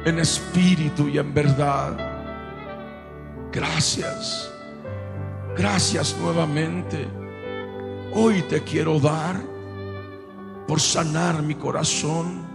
en 0.05 0.19
espíritu 0.19 1.07
y 1.07 1.17
en 1.17 1.33
verdad. 1.33 1.97
Gracias, 3.51 4.51
gracias 5.55 6.15
nuevamente. 6.19 7.07
Hoy 8.13 8.41
te 8.43 8.63
quiero 8.63 8.99
dar 8.99 9.41
por 10.67 10.79
sanar 10.79 11.41
mi 11.41 11.55
corazón 11.55 12.45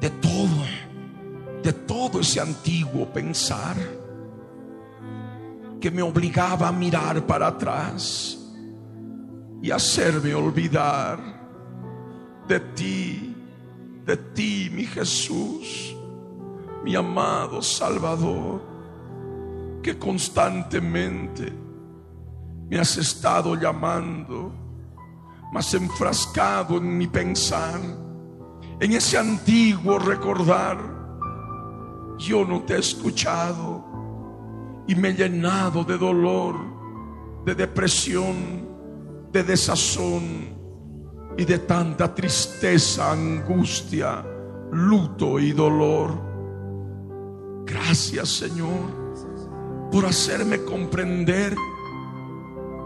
de 0.00 0.10
todo 0.10 0.64
de 1.62 1.72
todo 1.72 2.20
ese 2.20 2.40
antiguo 2.40 3.06
pensar 3.12 3.76
que 5.80 5.90
me 5.90 6.02
obligaba 6.02 6.68
a 6.68 6.72
mirar 6.72 7.24
para 7.26 7.48
atrás 7.48 8.38
y 9.62 9.70
hacerme 9.70 10.34
olvidar 10.34 11.18
de 12.46 12.60
ti, 12.60 13.36
de 14.04 14.16
ti, 14.16 14.70
mi 14.72 14.84
Jesús, 14.84 15.94
mi 16.84 16.94
amado 16.94 17.60
Salvador, 17.60 18.62
que 19.82 19.98
constantemente 19.98 21.52
me 22.68 22.78
has 22.78 22.96
estado 22.96 23.54
llamando, 23.54 24.52
más 25.52 25.72
enfrascado 25.74 26.76
en 26.78 26.98
mi 26.98 27.06
pensar, 27.06 27.80
en 28.80 28.92
ese 28.92 29.18
antiguo 29.18 29.98
recordar 29.98 30.97
yo 32.18 32.44
no 32.44 32.62
te 32.62 32.74
he 32.74 32.78
escuchado 32.78 33.84
y 34.86 34.94
me 34.94 35.10
he 35.10 35.14
llenado 35.14 35.84
de 35.84 35.96
dolor, 35.96 36.56
de 37.44 37.54
depresión, 37.54 38.66
de 39.32 39.44
desazón 39.44 40.56
y 41.36 41.44
de 41.44 41.58
tanta 41.60 42.14
tristeza, 42.14 43.12
angustia, 43.12 44.24
luto 44.72 45.38
y 45.38 45.52
dolor. 45.52 46.26
Gracias 47.64 48.28
Señor 48.30 48.98
por 49.92 50.04
hacerme 50.04 50.64
comprender 50.64 51.54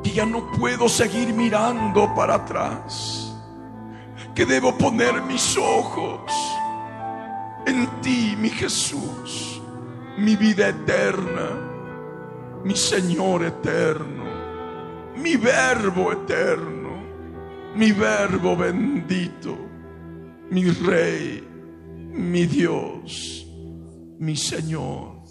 que 0.04 0.10
ya 0.12 0.26
no 0.26 0.50
puedo 0.52 0.88
seguir 0.88 1.32
mirando 1.32 2.12
para 2.14 2.34
atrás, 2.34 3.34
que 4.34 4.44
debo 4.44 4.76
poner 4.76 5.22
mis 5.22 5.56
ojos 5.56 6.20
en 7.66 8.00
ti, 8.00 8.36
mi 8.38 8.50
Jesús, 8.50 9.60
mi 10.18 10.36
vida 10.36 10.68
eterna, 10.68 11.50
mi 12.64 12.76
Señor 12.76 13.44
eterno, 13.44 14.24
mi 15.16 15.36
verbo 15.36 16.12
eterno, 16.12 17.02
mi 17.74 17.92
verbo 17.92 18.56
bendito, 18.56 19.56
mi 20.50 20.70
Rey, 20.70 21.42
mi 22.12 22.46
Dios, 22.46 23.46
mi 24.18 24.36
Señor. 24.36 25.22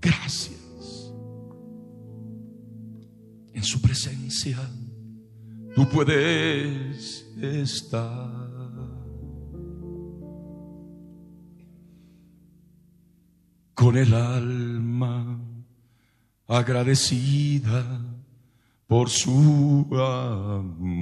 Gracias. 0.00 1.12
En 3.52 3.62
su 3.62 3.80
presencia 3.80 4.58
tú 5.74 5.86
puedes 5.88 7.26
estar. 7.40 8.39
Con 13.80 13.96
el 13.96 14.12
alma 14.12 15.40
agradecida 16.46 18.04
por 18.86 19.08
su 19.08 19.88
amor. 19.90 21.00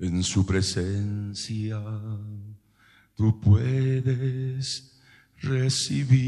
En 0.00 0.24
su 0.24 0.44
presencia 0.44 1.80
tú 3.14 3.38
puedes 3.40 5.00
recibir 5.40 6.18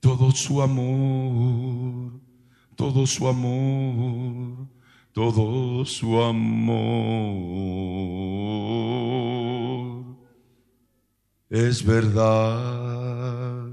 todo 0.00 0.32
su 0.32 0.60
amor, 0.60 2.20
todo 2.74 3.06
su 3.06 3.28
amor 3.28 4.75
todo 5.16 5.84
su 5.86 6.20
amor. 6.22 6.76
Es 11.48 11.82
verdad, 11.82 13.70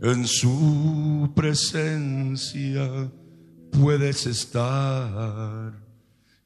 en 0.00 0.26
su 0.26 1.30
presencia 1.36 3.08
puedes 3.70 4.26
estar 4.26 5.80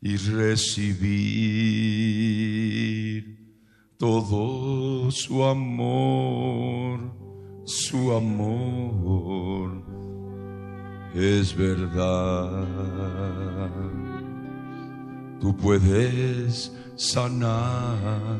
y 0.02 0.18
recibir 0.18 0.84
todo 3.96 5.10
su 5.10 5.42
amor, 5.42 7.00
su 7.64 8.12
amor 8.12 9.93
es 11.14 11.56
verdad. 11.56 12.66
Tú 15.40 15.56
puedes 15.56 16.72
sanar 16.96 18.38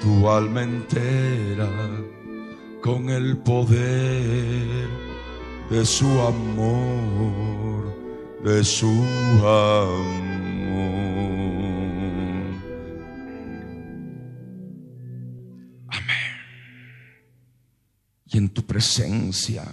tu 0.00 0.28
alma 0.28 0.62
entera 0.62 1.68
con 2.82 3.10
el 3.10 3.38
poder 3.38 4.88
de 5.70 5.86
su 5.86 6.06
amor, 6.20 7.96
de 8.44 8.62
su 8.64 8.90
amor. 9.40 10.02
Amén. 15.88 16.32
Y 18.26 18.38
en 18.38 18.48
tu 18.50 18.62
presencia, 18.64 19.64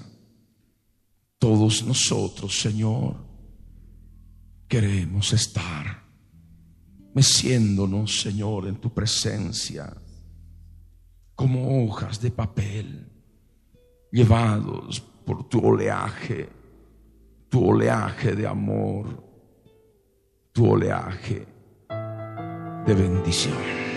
todos 1.40 1.84
nosotros, 1.84 2.60
Señor, 2.60 3.16
queremos 4.68 5.34
estar 5.34 6.04
meciéndonos, 7.16 8.22
Señor, 8.22 8.68
en 8.68 8.76
tu 8.76 8.94
presencia, 8.94 9.92
como 11.34 11.86
hojas 11.86 12.22
de 12.22 12.30
papel, 12.32 13.10
llevados 14.12 15.00
por 15.26 15.48
tu 15.48 15.66
oleaje, 15.66 16.50
tu 17.50 17.70
oleaje 17.70 18.36
de 18.36 18.46
amor, 18.46 19.24
tu 20.52 20.70
oleaje 20.70 21.48
de 22.86 22.94
bendición. 22.94 23.89